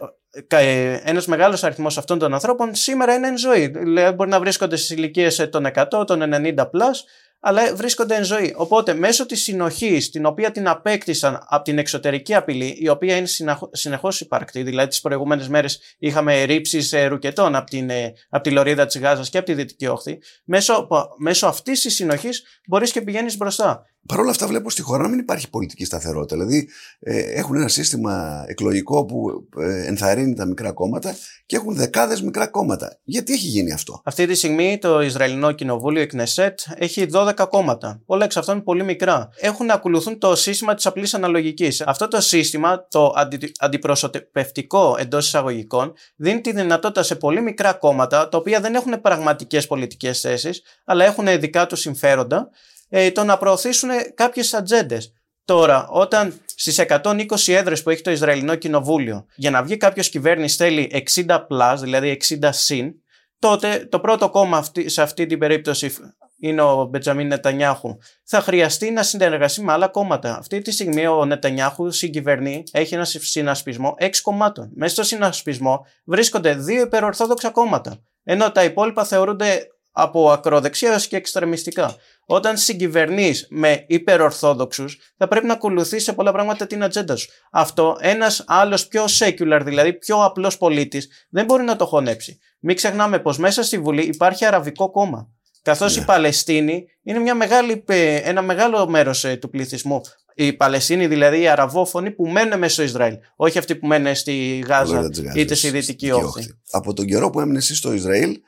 ένας 1.04 1.28
μεγάλος 1.28 1.64
αριθμός 1.64 1.98
αυτών 1.98 2.20
των 2.20 2.34
ανθρώπων 2.34 2.76
σήμερα 2.76 3.14
είναι 3.14 3.28
εν 3.28 3.38
ζωή. 3.38 3.68
Δηλαδή, 3.68 4.16
μπορεί 4.16 4.30
να 4.30 4.40
βρίσκονται 4.40 4.76
στις 4.76 4.90
ηλικίες 4.90 5.50
των 5.52 5.66
100, 5.66 6.06
των 6.08 6.22
90 6.24 6.64
plus, 6.64 6.96
αλλά 7.40 7.76
βρίσκονται 7.76 8.16
εν 8.16 8.24
ζωή. 8.24 8.54
Οπότε, 8.58 8.94
μέσω 8.94 9.26
της 9.26 9.44
συνοχής, 9.44 10.10
την 10.10 10.26
οποία 10.26 10.52
την 10.52 10.68
απέκτησαν 10.68 11.46
από 11.48 11.64
την 11.64 11.78
εξωτερική 11.78 12.36
απειλή, 12.36 12.78
η 12.80 12.90
οποία 12.90 13.16
είναι 13.16 13.28
συνεχώς 13.72 14.22
υπαρκτή, 14.22 14.64
δηλαδή 14.64 14.90
τις 14.90 15.02
προηγούμενες 15.02 15.48
μέρες 15.48 15.80
είχαμε 15.98 16.44
ρήψεις 16.44 16.94
ε, 16.94 17.06
ρουκετών 17.06 17.56
από, 17.56 17.70
την, 17.70 17.90
ε, 17.90 18.14
από 18.30 18.44
τη 18.44 18.52
λωρίδα 18.52 18.86
της 18.86 19.00
Γάζας 19.00 19.30
και 19.30 19.38
από 19.38 19.46
τη 19.46 19.54
Δυτική 19.54 19.88
Όχθη, 19.88 20.18
μέσω, 20.44 20.88
μέσω 21.18 21.48
αυτής 21.48 21.82
της 21.82 21.96
συνοχής 21.96 22.44
μπορείς 22.68 22.92
και 22.92 23.02
πηγαίνεις 23.02 23.38
μπροστά. 23.38 23.86
Παρ' 24.08 24.20
όλα 24.20 24.30
αυτά 24.30 24.48
βλέπω 24.48 24.70
στη 24.70 24.82
χώρα 24.82 25.04
να 25.04 25.10
μην 25.10 25.20
υπάρχει 25.20 25.50
πολιτική 25.50 25.86
σταθερότητα. 25.86 26.36
Δηλαδή 26.36 26.70
ε, 27.00 27.20
έχουν 27.20 27.56
ένα 27.56 27.68
σύστημα 27.68 28.44
εκλογικό 28.48 29.06
που 29.06 29.48
ε, 29.60 29.86
ενθαρρύνει 29.86 30.34
τα 30.34 30.46
μικρά 30.46 30.72
κόμματα 30.72 31.16
και 31.46 31.56
έχουν 31.56 31.76
δεκάδες 31.76 32.22
μικρά 32.22 32.48
κόμματα. 32.48 32.98
Γιατί 33.04 33.34
έχει 33.34 33.48
γίνει 33.48 33.72
αυτό; 33.72 34.02
Αυτή 34.04 34.26
τη 34.26 34.36
στιγμή 34.36 34.78
το 34.78 35.02
Ισραηλινό 35.02 35.52
Κοινοβούλιο, 35.52 36.02
η 36.02 36.06
Κνεσέτ, 36.06 36.60
έχει 36.76 37.08
12 37.14 37.46
κόμματα. 37.50 38.02
Όλα 38.06 38.26
εξ 38.26 38.38
αυτών 38.38 38.56
είναι 38.56 38.64
πολύ 38.64 38.84
μικρά. 38.84 39.30
Έχουν 39.40 39.66
να 39.66 39.74
ακολουθούν 39.74 40.20
το 40.20 40.36
σύστημα 40.36 40.74
της 40.74 40.86
απλής 40.86 41.14
αναλογικής. 41.14 41.82
Αυτό 41.82 42.08
το 42.08 42.22
σύστημα, 42.22 42.88
το 42.88 43.14
αντι, 43.16 43.52
αντιπροσωπευτικό 43.60 44.96
εντός 45.00 45.26
εισαγωγικών, 45.26 45.94
δίνει 46.16 46.42
τη 46.42 46.52
δυνατότητα 46.52 47.04
σε 47.04 47.16
πολύ 47.16 47.42
μικρά 47.42 47.74
κόμματα, 47.74 48.30
τα 48.30 48.38
οποία 48.38 48.60
δεν 48.60 48.76
έχουν 48.76 49.02
πραγματικές 49.02 49.68
πολιτικές 49.68 50.20
θέσεις, 50.20 50.62
αλλά 50.86 51.06
έχουν 51.06 51.40
δικά 51.40 51.66
τους 51.66 51.80
συμφέροντα, 51.80 52.50
ε, 52.98 53.12
το 53.12 53.24
να 53.24 53.38
προωθήσουν 53.38 53.90
κάποιες 54.14 54.54
ατζέντες. 54.54 55.14
Τώρα, 55.46 55.88
όταν 55.90 56.42
στις 56.46 56.80
120 56.80 57.26
έδρες 57.48 57.84
που 57.84 57.90
έχει 57.90 58.02
το 58.02 58.12
Ισραηλινό 58.12 58.56
Κοινοβούλιο, 58.56 59.26
για 59.36 59.52
να 59.52 59.64
βγει 59.64 59.78
κάποιος 59.78 60.10
κυβέρνηση 60.10 60.56
θέλει 60.56 61.06
60 61.26 61.48
plus, 61.50 61.76
δηλαδή 61.80 62.22
60 62.42 62.50
συν, 62.52 62.94
τότε 63.40 63.88
το 63.90 64.00
πρώτο 64.00 64.30
κόμμα 64.30 64.58
αυτή, 64.58 64.90
σε 64.90 65.02
αυτή 65.02 65.26
την 65.26 65.40
περίπτωση 65.40 65.94
είναι 66.38 66.62
ο 66.62 66.86
Μπετζαμίν 66.86 67.28
Νετανιάχου, 67.28 67.98
θα 68.24 68.42
χρειαστεί 68.42 68.92
να 68.92 69.04
συνεργαστεί 69.04 69.62
με 69.62 69.72
άλλα 69.72 69.88
κόμματα. 69.88 70.38
Αυτή 70.38 70.62
τη 70.62 70.72
στιγμή 70.72 71.08
ο 71.08 71.26
Νετανιάχου 71.26 71.92
συγκυβερνεί, 71.92 72.64
έχει 72.72 72.94
ένα 72.94 73.06
συνασπισμό 73.06 73.94
έξι 73.98 74.22
κομμάτων. 74.22 74.72
Μέσα 74.76 74.94
στο 74.94 75.04
συνασπισμό 75.04 75.86
βρίσκονται 76.06 76.56
δύο 76.56 76.82
υπερορθόδοξα 76.82 77.50
κόμματα. 77.50 78.02
Ενώ 78.24 78.52
τα 78.52 78.64
υπόλοιπα 78.64 79.06
θεωρούνται 79.06 79.68
από 79.98 80.32
ακροδεξιάς 80.32 81.08
και 81.08 81.16
εξτρεμιστικά. 81.16 81.96
Όταν 82.26 82.58
συγκυβερνείς 82.58 83.48
με 83.50 83.86
υπερορθόδοξους, 83.88 84.98
θα 85.18 85.28
πρέπει 85.28 85.46
να 85.46 85.54
ακολουθείς 85.54 86.04
σε 86.04 86.14
πολλά 86.14 86.32
πράγματα 86.32 86.68
την 86.68 86.84
ατζέντα 86.84 87.16
σου. 87.16 87.30
Αυτό 87.52 87.98
ένας 88.00 88.44
άλλος 88.48 88.88
πιο 88.88 89.06
secular, 89.20 89.62
δηλαδή 89.64 89.94
πιο 89.94 90.24
απλός 90.24 90.58
πολίτης, 90.58 91.10
δεν 91.30 91.46
μπορεί 91.46 91.64
να 91.64 91.76
το 91.76 91.86
χωνέψει. 91.86 92.40
Μην 92.60 92.76
ξεχνάμε 92.76 93.20
πως 93.20 93.38
μέσα 93.38 93.64
στη 93.64 93.80
Βουλή 93.80 94.02
υπάρχει 94.02 94.46
Αραβικό 94.46 94.92
κόμμα. 94.92 95.30
Καθώς 95.62 95.96
η 95.96 96.00
ναι. 96.00 96.06
Παλαιστίνη 96.06 96.86
είναι 97.04 97.20
μια 97.20 97.36
μεγάλη, 97.36 97.84
ένα 98.24 98.42
μεγάλο 98.42 98.88
μέρος 98.88 99.24
ε, 99.24 99.36
του 99.36 99.50
πληθυσμού. 99.50 100.02
Οι 100.36 100.54
Παλαιστίνοι, 100.54 101.08
δηλαδή 101.08 101.42
οι 101.42 101.48
Αραβόφωνοι 101.48 102.12
που 102.12 102.28
μένουν 102.28 102.60
μέσα 102.60 102.74
στο 102.74 102.84
Ισραήλ. 102.84 103.18
Όχι 103.36 103.58
αυτοί 103.58 103.76
που 103.76 103.88
μένουν 103.88 104.16
στη 104.16 104.64
Γάζα 104.68 105.10
είτε 105.36 105.56
στη 105.56 105.70
Δυτική 105.70 106.12
Όχθη. 106.12 106.54
Από 106.72 106.94
τον 106.94 107.06
καιρό 107.06 107.30
που 107.30 107.40
έμεινε 107.40 107.58
εσύ 107.58 107.76
στο 107.76 107.94
Ισραήλ, 107.94 108.40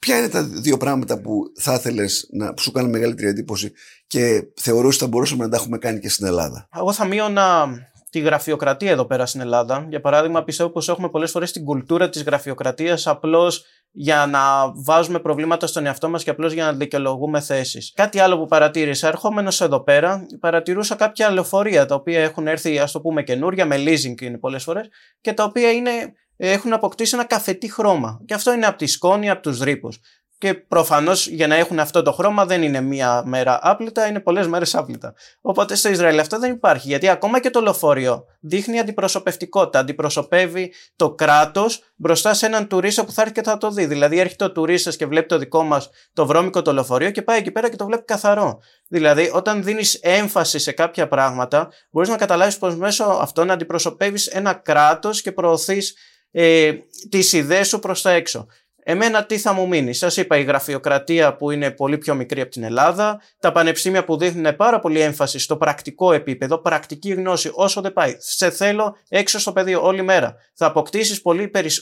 Ποια 0.00 0.18
είναι 0.18 0.28
τα 0.28 0.42
δύο 0.42 0.76
πράγματα 0.76 1.20
που 1.20 1.52
θα 1.56 1.74
ήθελες 1.74 2.28
να 2.32 2.54
που 2.54 2.62
σου 2.62 2.72
κάνουν 2.72 2.90
μεγαλύτερη 2.90 3.28
εντύπωση 3.28 3.72
και 4.06 4.46
θεωρούσες 4.54 4.94
ότι 4.94 5.04
θα 5.04 5.06
μπορούσαμε 5.06 5.44
να 5.44 5.50
τα 5.50 5.56
έχουμε 5.56 5.78
κάνει 5.78 5.98
και 5.98 6.08
στην 6.08 6.26
Ελλάδα; 6.26 6.68
Εγώ 6.76 6.92
θα 6.92 7.04
μείωνα 7.04 7.68
τη 8.10 8.18
γραφειοκρατία 8.18 8.90
εδώ 8.90 9.04
πέρα 9.04 9.26
στην 9.26 9.40
Ελλάδα. 9.40 9.86
Για 9.88 10.00
παράδειγμα, 10.00 10.44
πιστεύω 10.44 10.70
πως 10.70 10.88
έχουμε 10.88 11.08
πολλές 11.08 11.30
φορές 11.30 11.52
την 11.52 11.64
κουλτούρα 11.64 12.08
της 12.08 12.22
γραφειοκρατίας 12.22 13.06
απλώς 13.06 13.64
για 13.92 14.26
να 14.26 14.72
βάζουμε 14.84 15.18
προβλήματα 15.18 15.66
στον 15.66 15.86
εαυτό 15.86 16.08
μας 16.08 16.24
και 16.24 16.30
απλώς 16.30 16.52
για 16.52 16.64
να 16.64 16.72
δικαιολογούμε 16.72 17.40
θέσεις. 17.40 17.92
Κάτι 17.94 18.18
άλλο 18.18 18.38
που 18.38 18.46
παρατήρησα, 18.46 19.08
ερχόμενος 19.08 19.60
εδώ 19.60 19.82
πέρα, 19.82 20.26
παρατηρούσα 20.40 20.94
κάποια 20.94 21.30
λεωφορεία 21.30 21.86
τα 21.86 21.94
οποία 21.94 22.20
έχουν 22.20 22.46
έρθει, 22.46 22.78
ας 22.78 22.92
το 22.92 23.00
πούμε, 23.00 23.22
καινούρια, 23.22 23.66
με 23.66 23.76
leasing 23.76 24.20
είναι 24.22 24.38
πολλές 24.38 24.62
φορές, 24.62 24.88
και 25.20 25.32
τα 25.32 25.44
οποία 25.44 25.70
είναι 25.70 25.90
έχουν 26.36 26.72
αποκτήσει 26.72 27.14
ένα 27.14 27.24
καφετή 27.24 27.72
χρώμα. 27.72 28.20
Και 28.26 28.34
αυτό 28.34 28.52
είναι 28.52 28.66
από 28.66 28.78
τη 28.78 28.86
σκόνη, 28.86 29.30
από 29.30 29.42
τους 29.42 29.60
ρήπους. 29.60 30.00
Και 30.40 30.54
προφανώς 30.54 31.26
για 31.26 31.46
να 31.46 31.54
έχουν 31.54 31.78
αυτό 31.78 32.02
το 32.02 32.12
χρώμα 32.12 32.46
δεν 32.46 32.62
είναι 32.62 32.80
μία 32.80 33.22
μέρα 33.26 33.58
άπλυτα, 33.62 34.06
είναι 34.06 34.20
πολλές 34.20 34.46
μέρες 34.46 34.74
άπλυτα. 34.74 35.14
Οπότε 35.40 35.74
στο 35.74 35.88
Ισραήλ 35.88 36.18
αυτό 36.18 36.38
δεν 36.38 36.52
υπάρχει. 36.52 36.88
Γιατί 36.88 37.08
ακόμα 37.08 37.40
και 37.40 37.50
το 37.50 37.60
λεωφορείο 37.60 38.24
δείχνει 38.40 38.78
αντιπροσωπευτικότητα. 38.78 39.78
Αντιπροσωπεύει 39.78 40.72
το 40.96 41.10
κράτος 41.10 41.82
μπροστά 41.96 42.34
σε 42.34 42.46
έναν 42.46 42.68
τουρίστα 42.68 43.04
που 43.04 43.12
θα 43.12 43.22
έρθει 43.22 43.34
και 43.34 43.42
θα 43.42 43.58
το 43.58 43.70
δει. 43.70 43.86
Δηλαδή 43.86 44.18
έρχεται 44.18 44.44
ο 44.44 44.52
τουρίστας 44.52 44.96
και 44.96 45.06
βλέπει 45.06 45.26
το 45.26 45.38
δικό 45.38 45.62
μας 45.62 45.90
το 46.12 46.26
βρώμικο 46.26 46.62
το 46.62 46.72
λεωφορείο 46.72 47.10
και 47.10 47.22
πάει 47.22 47.38
εκεί 47.38 47.50
πέρα 47.50 47.70
και 47.70 47.76
το 47.76 47.86
βλέπει 47.86 48.04
καθαρό. 48.04 48.60
Δηλαδή, 48.88 49.30
όταν 49.34 49.62
δίνεις 49.62 49.94
έμφαση 49.94 50.58
σε 50.58 50.72
κάποια 50.72 51.08
πράγματα, 51.08 51.68
μπορείς 51.90 52.08
να 52.08 52.16
καταλάβεις 52.16 52.58
πως 52.58 52.76
μέσω 52.76 53.04
αυτών 53.04 53.50
αντιπροσωπεύεις 53.50 54.26
ένα 54.26 54.52
κράτος 54.52 55.22
και 55.22 55.32
προωθείς 55.32 55.94
ε, 56.30 56.72
τις 57.08 57.32
ιδέες 57.32 57.68
σου 57.68 57.78
προς 57.78 58.02
τα 58.02 58.10
έξω. 58.10 58.46
Εμένα 58.90 59.24
τι 59.24 59.38
θα 59.38 59.52
μου 59.52 59.68
μείνει; 59.68 59.94
Σας 59.94 60.16
είπα 60.16 60.36
η 60.36 60.42
γραφειοκρατία 60.42 61.36
που 61.36 61.50
είναι 61.50 61.70
πολύ 61.70 61.98
πιο 61.98 62.14
μικρή 62.14 62.40
από 62.40 62.50
την 62.50 62.62
Ελλάδα, 62.62 63.20
τα 63.40 63.52
πανεπιστήμια 63.52 64.04
που 64.04 64.16
δείχνουν 64.16 64.56
πάρα 64.56 64.78
πολύ 64.78 65.00
έμφαση 65.00 65.38
στο 65.38 65.56
πρακτικό 65.56 66.12
επίπεδο, 66.12 66.58
πρακτική 66.58 67.12
γνώση 67.12 67.50
όσο 67.54 67.80
δεν 67.80 67.92
πάει. 67.92 68.16
Σε 68.18 68.50
θέλω 68.50 68.96
έξω 69.08 69.38
στο 69.38 69.52
πεδίο 69.52 69.86
όλη 69.86 70.02
μέρα. 70.02 70.34
Θα 70.54 70.66
αποκτήσεις 70.66 71.22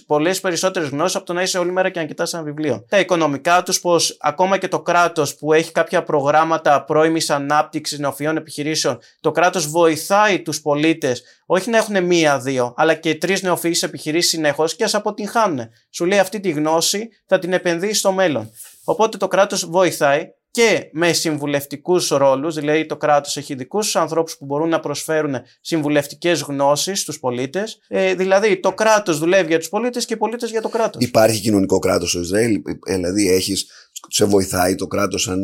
πολλές 0.06 0.40
περισσότερες 0.40 0.88
γνώσεις 0.88 1.16
από 1.16 1.24
το 1.24 1.32
να 1.32 1.42
είσαι 1.42 1.58
όλη 1.58 1.72
μέρα 1.72 1.90
και 1.90 2.00
να 2.00 2.06
κοιτάς 2.06 2.34
ένα 2.34 2.42
βιβλίο. 2.42 2.84
Τα 2.88 2.98
οικονομικά 2.98 3.62
τους, 3.62 3.80
πως 3.80 4.16
ακόμα 4.20 4.58
και 4.58 4.68
το 4.68 4.80
κράτος 4.80 5.34
που 5.36 5.52
έχει 5.52 5.72
κάποια 5.72 6.02
προγράμματα 6.02 6.84
πρώιμης 6.84 7.30
ανάπτυξης 7.30 7.98
νεοφιών 7.98 8.36
επιχειρήσεων, 8.36 8.98
το 9.20 9.30
κράτος 9.30 9.68
βοηθάει 9.68 10.42
τους 10.42 10.60
πολίτες 10.60 11.22
όχι 11.50 11.70
να 11.70 11.76
έχουν 11.76 12.04
μία-δύο, 12.04 12.74
αλλά 12.76 12.94
και 12.94 13.14
τρεις 13.14 13.42
νεοφυείς 13.42 13.82
επιχειρήσεις 13.82 14.30
συνεχώς 14.30 14.76
και 14.76 14.84
ας 14.84 14.94
αποτυγχάνουν. 14.94 15.68
Σου 15.90 16.04
λέει 16.04 16.18
αυτή 16.18 16.40
τη 16.40 16.50
γνώση 16.50 17.08
θα 17.26 17.38
την 17.38 17.52
επενδύεις 17.52 17.98
στο 17.98 18.12
μέλλον. 18.12 18.50
Οπότε 18.84 19.16
το 19.16 19.28
κράτος 19.28 19.66
βοηθάει 19.70 20.26
και 20.50 20.88
με 20.92 21.12
συμβουλευτικούς 21.12 22.08
ρόλους, 22.08 22.54
δηλαδή 22.54 22.87
το 22.87 22.96
κράτος 22.96 23.37
έχει 23.37 23.52
ειδικού 23.52 23.78
ανθρώπους 23.94 24.37
που 24.37 24.44
μπορούν 24.44 24.68
να 24.68 24.80
προσφέρουν 24.80 25.34
συμβουλευτικές 25.61 26.40
γνώσεις 26.40 27.00
στους 27.00 27.18
πολίτες. 27.18 27.78
Ε, 27.88 28.14
δηλαδή 28.14 28.61
το 28.61 28.72
κράτος 28.72 29.18
δουλεύει 29.18 29.48
για 29.48 29.58
τους 29.58 29.68
πολίτες 29.68 30.04
και 30.04 30.14
οι 30.14 30.16
πολίτες 30.16 30.50
για 30.50 30.61
το 30.61 30.68
κράτος. 30.68 31.04
Υπάρχει 31.04 31.40
κοινωνικό 31.40 31.78
κράτος 31.78 32.11
στο 32.11 32.20
Ισραήλ, 32.20 32.62
ε, 32.87 32.94
δηλαδή 32.94 33.28
έχεις 33.28 33.66
σε 34.08 34.24
βοηθάει 34.24 34.74
το 34.74 34.87
κράτος 34.87 35.26
ε, 35.26 35.34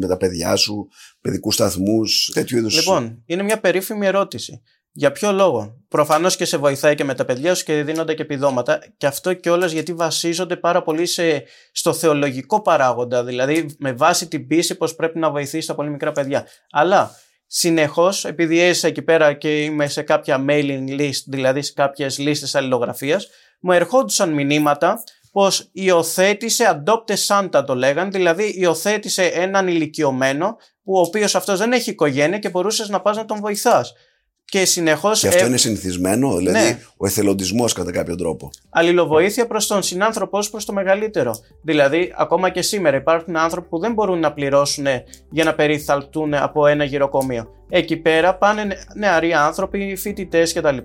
με 0.00 0.06
τα 0.06 0.16
παιδιά 0.16 0.56
σου, 0.56 0.88
παιδικούς 1.20 1.54
σταθμούς, 1.54 2.30
τέτοιου 2.34 2.58
είδους. 2.58 2.74
Λοιπόν, 2.74 3.22
είναι 3.26 3.42
μια 3.42 3.60
περίφημη 3.60 4.06
ερώτηση. 4.06 4.62
Για 4.94 5.12
ποιο 5.12 5.32
λόγο; 5.32 5.82
Προφανώς 5.88 6.36
και 6.36 6.44
σε 6.44 6.56
βοηθάει 6.56 6.94
και 6.94 7.04
με 7.04 7.14
τα 7.14 7.24
παιδιά 7.24 7.54
σου 7.54 7.64
και 7.64 7.82
δίνονται 7.82 8.14
και 8.14 8.22
επιδόματα. 8.22 8.82
Και 8.96 9.06
αυτό 9.06 9.34
κιόλας 9.34 9.72
γιατί 9.72 9.92
βασίζονται 9.92 10.56
πάρα 10.56 10.82
πολύ 10.82 11.06
σε, 11.06 11.44
στο 11.72 11.92
θεολογικό 11.92 12.62
παράγοντα. 12.62 13.24
Δηλαδή 13.24 13.76
με 13.78 13.92
βάση 13.92 14.28
την 14.28 14.46
πίστη 14.46 14.74
πως 14.74 14.94
πρέπει 14.94 15.18
να 15.18 15.30
βοηθήσει 15.30 15.66
τα 15.66 15.74
πολύ 15.74 15.90
μικρά 15.90 16.12
παιδιά. 16.12 16.46
Αλλά 16.70 17.10
συνεχώς, 17.46 18.24
επειδή 18.24 18.60
έζησα 18.60 18.88
εκεί 18.88 19.02
πέρα 19.02 19.32
και 19.32 19.62
είμαι 19.62 19.88
σε 19.88 20.02
κάποια 20.02 20.44
mailing 20.48 21.00
list, 21.00 21.22
δηλαδή 21.26 21.62
σε 21.62 21.72
κάποιες 21.72 22.18
λίστες 22.18 22.54
αλληλογραφίας, 22.54 23.28
μου 23.60 23.72
ερχόντουσαν 23.72 24.32
μηνύματα 24.32 25.02
πως 25.32 25.68
υιοθέτησε 25.72 26.82
adopted 26.84 27.26
Santa 27.26 27.62
το 27.66 27.74
λέγαν, 27.74 28.10
δηλαδή 28.10 28.52
υιοθέτησε 28.56 29.24
έναν 29.24 29.68
ηλικιωμένο 29.68 30.56
που 30.82 30.92
ο 30.94 31.00
οποίος 31.00 31.34
αυτός 31.34 31.58
δεν 31.58 31.72
έχει 31.72 31.90
οικογένεια 31.90 32.38
και 32.38 32.48
μπορούσες 32.48 32.88
να 32.88 33.00
πας 33.00 33.16
να 33.16 33.24
τον 33.24 33.40
βοηθάς 33.40 33.92
και 34.44 34.64
συνεχώς. 34.64 35.20
Και 35.20 35.28
αυτό 35.28 35.46
είναι 35.46 35.56
συνηθισμένο, 35.56 36.36
δηλαδή 36.36 36.58
ναι. 36.58 36.78
ο 36.96 37.06
εθελοντισμός 37.06 37.72
κατά 37.72 37.92
κάποιο 37.92 38.16
τρόπο. 38.16 38.50
Αλληλοβοήθεια 38.70 39.46
προς 39.46 39.66
τον 39.66 39.82
συνάνθρωπό 39.82 40.38
προς 40.50 40.64
το 40.64 40.72
μεγαλύτερο. 40.72 41.36
Δηλαδή, 41.62 42.12
ακόμα 42.16 42.50
και 42.50 42.62
σήμερα 42.62 42.96
υπάρχουν 42.96 43.36
άνθρωποι 43.36 43.68
που 43.68 43.78
δεν 43.78 43.92
μπορούν 43.92 44.18
να 44.18 44.32
πληρώσουν 44.32 44.86
για 45.30 45.44
να 45.44 45.54
περιθαλπτούν 45.54 46.34
από 46.34 46.66
ένα 46.66 46.84
γυροκομείο. 46.84 47.48
Εκεί 47.74 47.96
πέρα 47.96 48.34
πάνε 48.34 48.66
νεαροί 48.94 49.32
άνθρωποι, 49.32 49.96
φοιτητές 49.96 50.52
κτλ. 50.52 50.76
Και, 50.76 50.84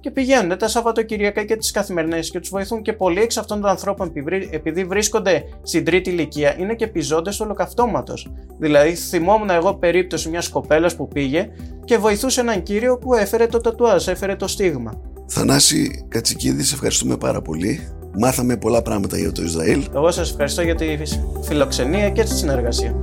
και 0.00 0.10
πηγαίνουν 0.10 0.58
τα 0.58 0.68
Σαββατοκυριακά 0.68 1.44
και 1.44 1.56
τις 1.56 1.70
καθημερινές 1.70 2.30
και 2.30 2.40
τους 2.40 2.48
βοηθούν. 2.48 2.82
Και 2.82 2.92
πολλοί 2.92 3.20
εξ 3.20 3.36
αυτών 3.36 3.60
των 3.60 3.70
ανθρώπων, 3.70 4.12
επειδή 4.50 4.84
βρίσκονται 4.84 5.44
στην 5.62 5.84
τρίτη 5.84 6.10
ηλικία, 6.10 6.56
είναι 6.58 6.74
και 6.74 6.84
επιζώντες 6.84 7.36
του 7.36 7.42
ολοκαυτώματος. 7.44 8.30
Δηλαδή, 8.58 8.94
θυμόμουν 8.94 9.50
εγώ 9.50 9.74
περίπτωση 9.74 10.28
μιας 10.28 10.48
κοπέλας 10.48 10.96
που 10.96 11.08
πήγε 11.08 11.48
και 11.84 11.96
βοηθούσε 11.96 12.40
έναν 12.40 12.62
κύριο 12.62 12.98
που 12.98 13.14
έφερε 13.14 13.46
το 13.46 13.60
τατουάζ, 13.60 14.08
έφερε 14.08 14.36
το 14.36 14.46
στίγμα. 14.46 15.00
Θανάση 15.26 16.04
Κατσικίδη, 16.08 16.62
σε 16.62 16.74
ευχαριστούμε 16.74 17.16
πάρα 17.16 17.42
πολύ. 17.42 17.88
Μάθαμε 18.18 18.56
πολλά 18.56 18.82
πράγματα 18.82 19.18
για 19.18 19.32
το 19.32 19.42
Ισραήλ. 19.42 19.84
Εγώ 19.94 20.10
σας 20.10 20.30
ευχαριστώ 20.30 20.62
για 20.62 20.74
τη 20.74 20.86
φιλοξενία 21.42 22.10
και 22.10 22.22
τη 22.22 22.30
συνεργασία. 22.30 22.98